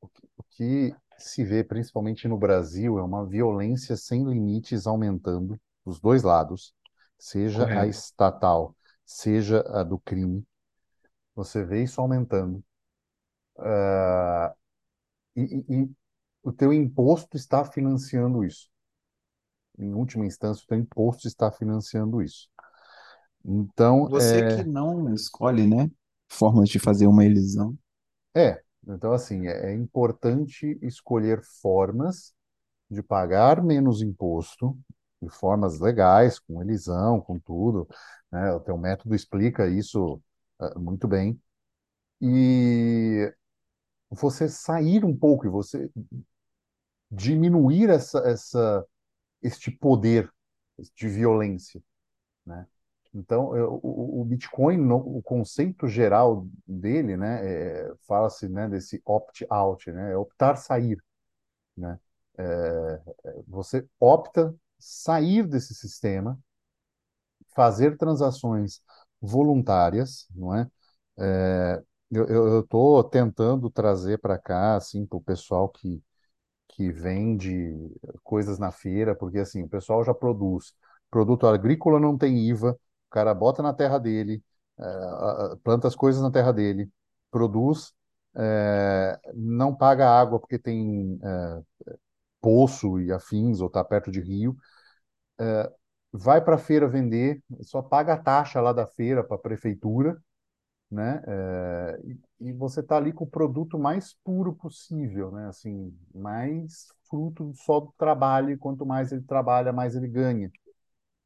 [0.01, 5.59] o que, o que se vê principalmente no Brasil é uma violência sem limites aumentando
[5.85, 6.73] dos dois lados,
[7.19, 7.87] seja a correto.
[7.87, 10.45] estatal, seja a do crime.
[11.35, 12.63] Você vê isso aumentando.
[15.35, 15.89] E, e- e
[16.43, 18.69] o teu imposto está financiando isso.
[19.77, 22.49] Em última instância, o teu imposto está financiando isso.
[23.45, 25.91] Então, Você que é, não escolhe, né,
[26.29, 27.77] formas de fazer uma elisão.
[28.35, 32.33] é, então assim, é, é importante escolher formas
[32.91, 34.77] de pagar menos imposto,
[35.25, 37.87] de formas legais, com elisão, com tudo,
[38.31, 38.51] né?
[38.53, 40.21] O teu método explica isso,
[40.59, 41.39] ah, muito bem.
[42.21, 43.33] E
[44.11, 45.89] você sair um pouco e você
[47.11, 48.85] diminuir essa, essa,
[49.43, 50.31] este poder
[50.95, 51.81] de violência,
[52.45, 52.67] né?
[53.13, 57.41] Então, eu- o, o Bitcoin, no- o conceito geral dele, né,
[57.89, 61.01] é- fala-se, né, desse opt-out, né, é optar sair,
[61.77, 61.99] né?
[62.37, 62.43] É,
[63.25, 64.55] é, você opta
[64.85, 66.39] sair desse sistema,
[67.55, 68.81] fazer transações
[69.21, 70.67] voluntárias, não é?
[71.17, 71.81] É,
[72.11, 76.01] eu estou tentando trazer para cá, assim, para o pessoal que
[76.69, 77.75] que vende
[78.23, 80.73] coisas na feira, porque assim, o pessoal já produz.
[81.11, 84.43] Produto agrícola não tem IVA, o cara bota na terra dele,
[84.79, 86.89] a- planta as coisas na terra dele,
[87.31, 87.93] produz,
[88.37, 91.61] eh, não paga água porque tem eh,
[92.41, 94.55] poço e afins, ou está perto de rio,
[96.11, 100.17] vai para a feira vender, só paga a taxa lá da feira para a prefeitura,
[100.89, 101.21] né?
[101.27, 102.01] É,
[102.39, 105.47] e, você está ali com o produto mais puro possível, né?
[105.47, 110.51] Assim, mais fruto só do trabalho, e quanto mais ele trabalha, mais ele ganha.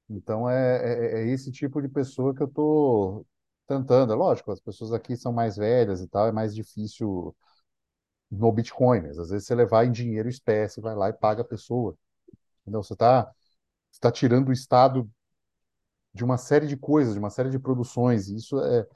[0.10, 3.26] Então é, é, é esse tipo de pessoa que eu estou
[3.68, 4.14] tentando.
[4.14, 7.36] É lógico, as pessoas aqui são mais velhas e tal, é mais difícil
[8.32, 11.46] no Bitcoin, mas às vezes você levar em dinheiro espécie, vai lá e paga a
[11.46, 11.96] pessoa.
[12.64, 12.84] Entendeu?
[12.84, 13.32] Você está
[14.00, 15.10] você tá tirando o Estado
[16.14, 18.88] de uma série de coisas, de uma série de produções, e isso é,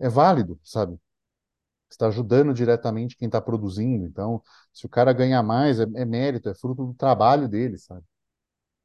[0.00, 0.98] é válido, sabe?
[1.90, 4.04] está ajudando diretamente quem está produzindo.
[4.04, 4.42] Então,
[4.72, 8.04] se o cara ganhar mais, é, é mérito, é fruto do trabalho dele, sabe?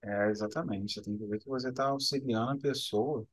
[0.01, 0.93] É, exatamente.
[0.93, 3.25] Você tem que ver que você está auxiliando a pessoa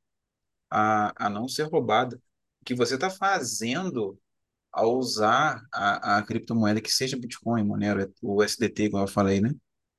[0.69, 2.17] a, a não ser roubada.
[2.61, 4.19] O que você está fazendo
[4.71, 9.53] ao usar a, a criptomoeda que seja Bitcoin, Monero, o USDT, como eu falei, né?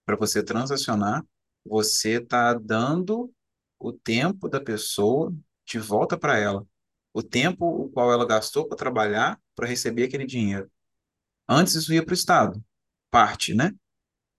[0.05, 1.25] Para você transacionar,
[1.65, 3.33] você está dando
[3.79, 5.35] o tempo da pessoa
[5.65, 6.67] de volta para ela.
[7.13, 10.71] O tempo o qual ela gastou para trabalhar para receber aquele dinheiro.
[11.49, 12.65] Antes isso ia para o Estado,
[13.11, 13.73] parte, né?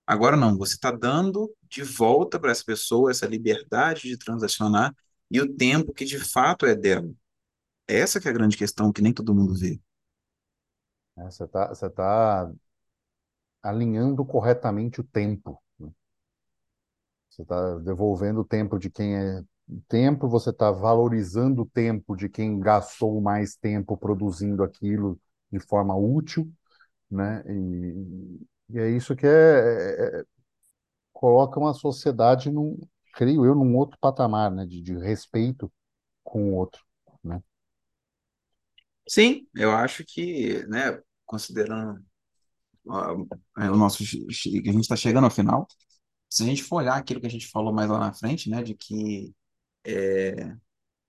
[0.05, 4.95] Agora não, você está dando de volta para essa pessoa essa liberdade de transacionar
[5.29, 7.09] e o tempo que de fato é dela.
[7.87, 9.79] Essa que é a grande questão que nem todo mundo vê.
[11.15, 11.29] Né?
[11.29, 12.51] Você está tá
[13.61, 15.61] alinhando corretamente o tempo.
[17.31, 19.43] Você está devolvendo o tempo de quem é
[19.89, 25.19] tempo, você está valorizando o tempo de quem gastou mais tempo produzindo aquilo
[25.51, 26.51] de forma útil,
[27.11, 27.43] né?
[27.47, 28.39] E,
[28.71, 30.25] e é isso que é, é- é-
[31.13, 32.79] coloca uma sociedade num,
[33.15, 34.65] creio eu, num outro patamar, né?
[34.65, 35.71] De, de respeito
[36.23, 36.83] com o outro,
[37.23, 37.41] né?
[39.07, 42.03] Sim, eu acho que, né, considerando
[43.57, 44.05] é, o nosso, a
[44.71, 45.67] gente está chegando ao final,
[46.31, 48.63] se a gente for olhar aquilo que a gente falou mais lá na frente, né,
[48.63, 49.35] de que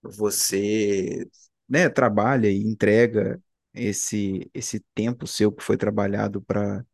[0.03, 1.29] você,
[1.69, 3.43] né, trabalha e entrega
[3.75, 6.85] esse esse tempo seu que foi trabalhado para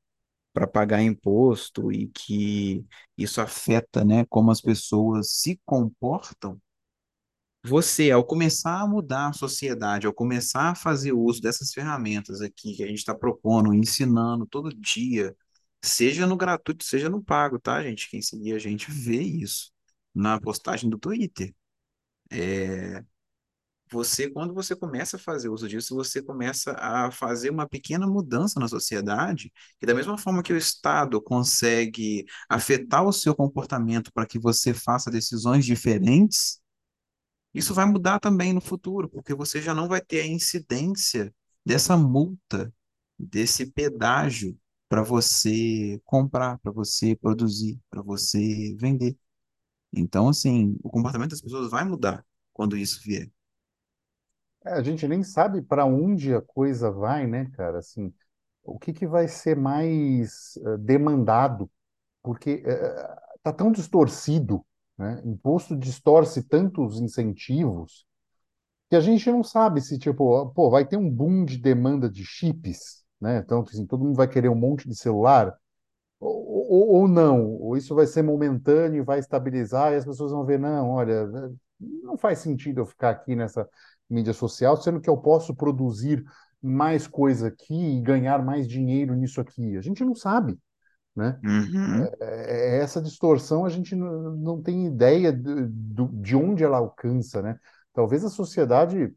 [0.52, 2.84] para pagar imposto e que
[3.16, 6.60] isso afeta, né, como as pessoas se comportam,
[7.64, 12.74] você, ao começar a mudar a sociedade, ao começar a fazer uso dessas ferramentas aqui
[12.76, 15.34] que a gente está propondo, ensinando todo dia,
[15.82, 18.10] seja no gratuito, seja no pago, tá, gente?
[18.10, 19.70] Quem seguir a gente vê isso
[20.14, 21.54] na postagem do Twitter.
[23.90, 28.60] Você, quando você começa a fazer uso disso, você começa a fazer uma pequena mudança
[28.60, 29.50] na sociedade,
[29.80, 34.74] e da mesma forma que o Estado consegue afetar o seu comportamento para que você
[34.74, 36.60] faça decisões diferentes,
[37.54, 41.96] isso vai mudar também no futuro, porque você já não vai ter a incidência dessa
[41.96, 42.70] multa,
[43.18, 44.54] desse pedágio
[44.88, 49.16] para você comprar, para você produzir, para você vender.
[49.92, 52.24] Então, assim, o comportamento das pessoas vai mudar
[52.54, 53.30] quando isso vier.
[54.64, 57.78] É, a gente nem sabe para onde a coisa vai, né, cara?
[57.78, 58.12] Assim,
[58.64, 61.70] o que que vai ser mais eh, demandado?
[62.22, 64.64] Porque eh, tá tão distorcido,
[64.98, 65.22] né?
[65.24, 68.06] Imposto distorce tantos incentivos
[68.90, 72.24] que a gente não sabe se, tipo, pô, vai ter um boom de demanda de
[72.24, 73.38] chips, né?
[73.38, 75.54] Então, assim, todo mundo vai querer um monte de celular,
[76.20, 80.44] ou, ou, ou não, ou isso vai ser momentâneo, vai estabilizar e as pessoas vão
[80.44, 81.26] ver, não, olha,
[81.80, 83.68] não faz sentido eu ficar aqui nessa
[84.10, 86.24] mídia social, sendo que eu posso produzir
[86.62, 89.76] mais coisa aqui e ganhar mais dinheiro nisso aqui.
[89.76, 90.58] A gente não sabe,
[91.16, 91.40] né?
[91.44, 96.78] Uhum, É- é- Essa distorção a gente não, não tem ideia de, de onde ela
[96.78, 97.58] alcança, né?
[97.92, 99.14] Talvez a sociedade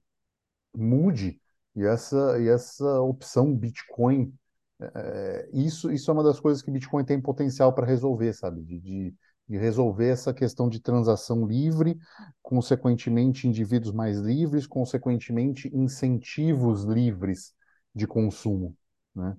[0.75, 1.40] mude
[1.75, 4.33] e essa, e essa opção Bitcoin,
[4.79, 8.61] é, isso, isso é uma das coisas que Bitcoin tem potencial para resolver, sabe?
[8.63, 9.15] De, de,
[9.47, 11.97] de resolver essa questão de transação livre,
[12.41, 17.53] consequentemente, indivíduos mais livres, consequentemente, incentivos livres
[17.93, 18.75] de consumo,
[19.15, 19.35] né?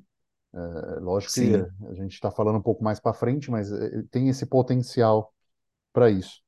[0.55, 1.55] É, lógico que sim,
[1.89, 5.33] a gente está falando um pouco mais para frente, mas é, tem esse potencial
[5.93, 6.43] para isso.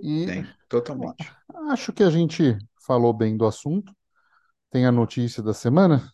[0.00, 1.30] E tem, totalmente.
[1.70, 2.56] acho que a gente
[2.86, 3.94] falou bem do assunto.
[4.76, 6.12] Tem a notícia da semana?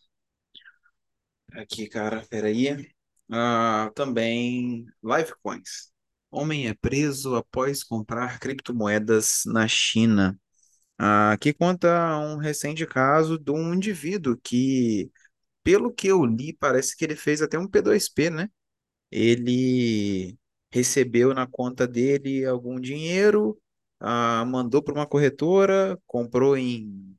[1.52, 2.88] Aqui, cara, peraí.
[3.28, 5.90] Ah, também Livecoins.
[6.30, 10.38] Homem é preso após comprar criptomoedas na China.
[10.98, 15.10] Ah, aqui conta um recente caso de um indivíduo que,
[15.64, 18.48] pelo que eu li, parece que ele fez até um P2P, né?
[19.10, 20.38] Ele
[20.72, 23.60] recebeu na conta dele algum dinheiro,
[24.00, 27.16] ah, mandou para uma corretora, comprou em,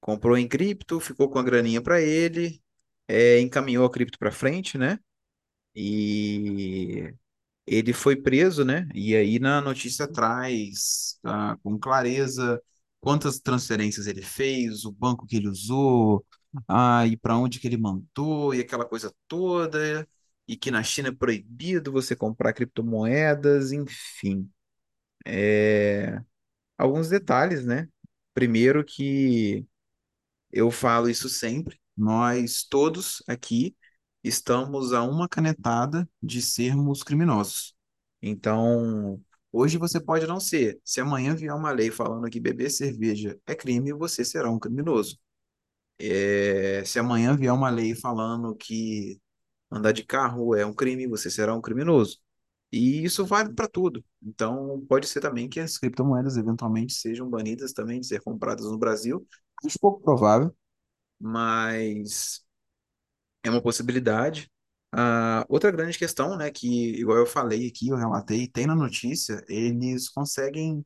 [0.00, 2.62] comprou em cripto, ficou com a graninha para ele,
[3.08, 4.98] eh, encaminhou a cripto para frente, né?
[5.74, 7.14] E
[7.66, 8.88] ele foi preso, né?
[8.94, 12.62] E aí na notícia traz ah, com clareza
[13.00, 16.24] quantas transferências ele fez, o banco que ele usou,
[16.68, 20.06] ah, e para onde que ele mandou, e aquela coisa toda,
[20.48, 24.50] e que na China é proibido você comprar criptomoedas, enfim.
[25.26, 26.20] É,
[26.78, 27.88] alguns detalhes, né?
[28.34, 29.66] Primeiro que
[30.52, 31.80] eu falo isso sempre.
[31.96, 33.76] Nós todos aqui
[34.22, 37.74] estamos a uma canetada de sermos criminosos.
[38.22, 39.20] Então,
[39.52, 40.80] hoje você pode não ser.
[40.84, 45.18] Se amanhã vier uma lei falando que beber cerveja é crime, você será um criminoso.
[45.98, 49.20] É, se amanhã vier uma lei falando que
[49.70, 52.18] andar de carro é um crime, você será um criminoso.
[52.72, 54.04] E isso vale para tudo.
[54.22, 58.78] Então, pode ser também que as criptomoedas eventualmente sejam banidas também de ser compradas no
[58.78, 59.26] Brasil.
[59.64, 60.54] Acho pouco provável
[61.18, 62.42] mas
[63.42, 64.50] é uma possibilidade.
[64.92, 66.66] Ah, outra grande questão, né, que
[67.00, 70.82] igual eu falei aqui, eu relatei, tem na notícia, eles conseguem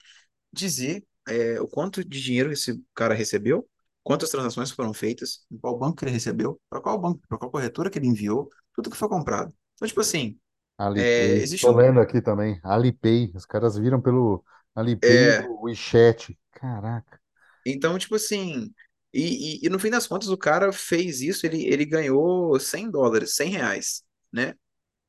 [0.53, 3.69] dizer é, o quanto de dinheiro esse cara recebeu,
[4.03, 7.51] quantas transações foram feitas, em qual banco que ele recebeu, para qual banco, para qual
[7.51, 9.55] corretora que ele enviou, tudo que foi comprado.
[9.75, 10.39] Então, tipo assim,
[10.97, 11.39] é, Alipay.
[11.39, 12.61] existe Tô um, lendo aqui também.
[12.63, 13.33] Alipay.
[13.35, 14.45] Os caras viram pelo
[14.75, 16.39] Alipay e é, o WeChat.
[16.53, 17.21] Caraca.
[17.65, 18.73] Então, tipo assim,
[19.13, 22.91] e, e, e no fim das contas o cara fez isso, ele, ele ganhou 100
[22.91, 24.03] dólares, 100 reais,
[24.33, 24.55] né?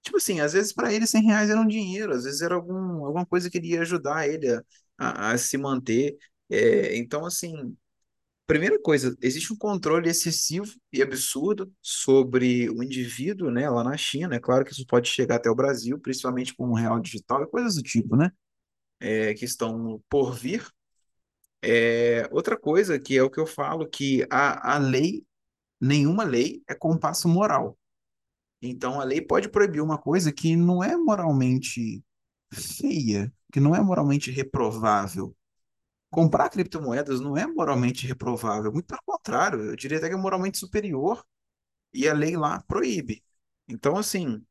[0.03, 3.05] Tipo assim, às vezes para ele 100 reais era um dinheiro, às vezes era algum,
[3.05, 4.63] alguma coisa que iria ajudar ele a,
[4.97, 6.17] a, a se manter.
[6.49, 7.75] É, então, assim,
[8.47, 14.35] primeira coisa, existe um controle excessivo e absurdo sobre o indivíduo, né, lá na China.
[14.35, 17.47] É claro que isso pode chegar até o Brasil, principalmente com o real digital e
[17.47, 18.31] coisas do tipo, né,
[18.99, 20.65] é, que estão por vir.
[21.67, 25.25] É, outra coisa que é o que eu falo, que a, a lei,
[25.81, 27.75] nenhuma lei é compasso moral.
[28.61, 32.03] Então, a lei pode proibir uma coisa que não é moralmente
[32.53, 35.35] feia, que não é moralmente reprovável.
[36.11, 40.57] Comprar criptomoedas não é moralmente reprovável, muito pelo contrário, eu diria até que é moralmente
[40.59, 41.25] superior
[41.93, 43.23] e a lei lá proíbe.
[43.67, 44.43] Então, assim,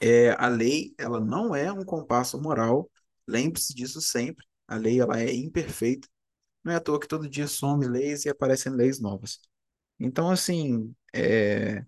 [0.00, 2.90] é, a lei, ela não é um compasso moral,
[3.26, 4.46] lembre-se disso sempre.
[4.68, 6.08] A lei, ela é imperfeita.
[6.64, 9.40] Não é à toa que todo dia some leis e aparecem leis novas.
[10.00, 11.84] Então, assim, é,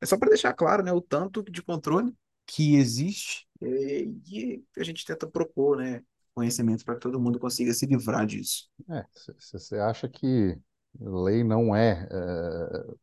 [0.00, 2.14] É só para deixar claro, né, o tanto de controle
[2.46, 6.02] que existe é, e a gente tenta propor, né,
[6.34, 8.68] conhecimento para que todo mundo consiga se livrar disso.
[8.90, 10.58] É, se você acha que
[11.00, 12.96] lei não é, é,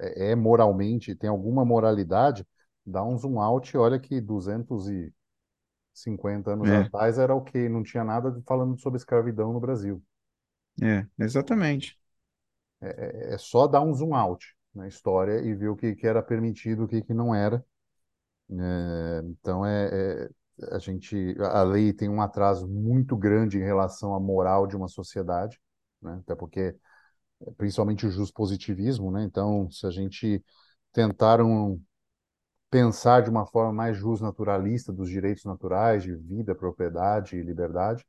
[0.00, 2.46] é, é moralmente, tem alguma moralidade,
[2.84, 4.20] dá um zoom out e olha que
[5.96, 10.02] 250 anos É, atrás era o que não tinha nada falando sobre escravidão no Brasil.
[10.82, 11.96] é, exatamente.
[12.80, 16.22] É, é só dar um zoom out na história e ver o que, que era
[16.22, 17.64] permitido, o que, que não era.
[18.50, 20.30] É, então é, é,
[20.76, 24.88] a gente a lei tem um atraso muito grande em relação à moral de uma
[24.88, 25.60] sociedade,
[26.02, 26.18] né?
[26.22, 26.76] Até porque
[27.56, 29.24] principalmente o positivismo, né?
[29.24, 30.44] Então, se a gente
[30.92, 31.80] tentar um,
[32.76, 38.04] pensar de uma forma mais naturalista dos direitos naturais de vida, propriedade e liberdade,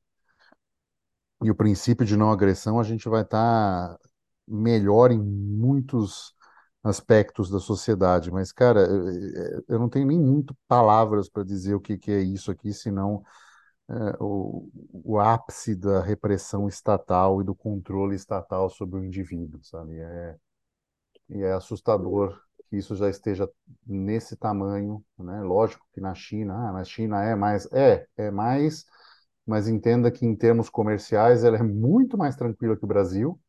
[1.43, 3.97] e o princípio de não agressão, a gente vai estar
[4.47, 6.33] melhor em muitos
[6.83, 8.31] aspectos da sociedade.
[8.31, 12.21] Mas, cara, eu, eu não tenho nem muito palavras para dizer o que, que é
[12.21, 13.23] isso aqui, senão
[13.89, 19.97] é, o, o ápice da repressão estatal e do controle estatal sobre o indivíduo, sabe?
[19.99, 20.35] É,
[21.29, 22.39] e é assustador
[22.69, 23.49] que isso já esteja
[23.85, 25.41] nesse tamanho, né?
[25.41, 28.85] Lógico que na China, ah, mas China é mais, é, é mais,
[29.45, 33.39] mas entenda que em termos comerciais ela é muito mais tranquila que o Brasil,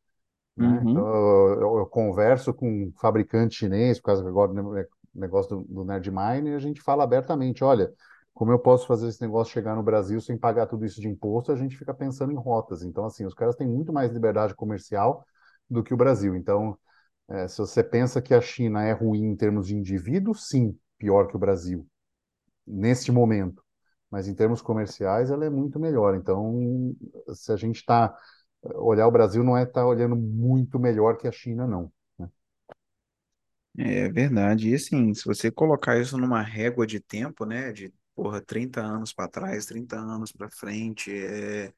[0.57, 0.81] né?
[0.89, 1.07] Então Uhum.
[1.07, 5.65] eu, eu- eu converso com um fabricante chinês, por causa que agora do negócio do,
[5.65, 7.93] do Nerdmine, e a gente fala abertamente, olha,
[8.35, 11.51] como eu posso fazer esse negócio chegar no Brasil sem pagar tudo isso de imposto?
[11.53, 12.83] A gente fica pensando em rotas.
[12.83, 15.25] Então, assim, os caras têm muito mais liberdade comercial
[15.69, 16.37] do que o Brasil.
[16.37, 16.79] Então,
[17.29, 21.29] é, se você pensa que a China é ruim em termos de indivíduo, sim, pior
[21.29, 21.87] que o Brasil,
[22.67, 23.63] neste momento.
[24.11, 26.15] Mas em termos comerciais, ela é muito melhor.
[26.17, 26.95] Então,
[27.35, 28.17] se a gente está.
[28.77, 31.93] Olhar o Brasil não é estar olhando muito melhor que a China, não.
[32.19, 32.29] né?
[33.79, 34.71] É verdade.
[34.71, 39.13] E assim, se você colocar isso numa régua de tempo, né, de, porra, 30 anos
[39.13, 41.73] para trás, 30 anos para frente, é,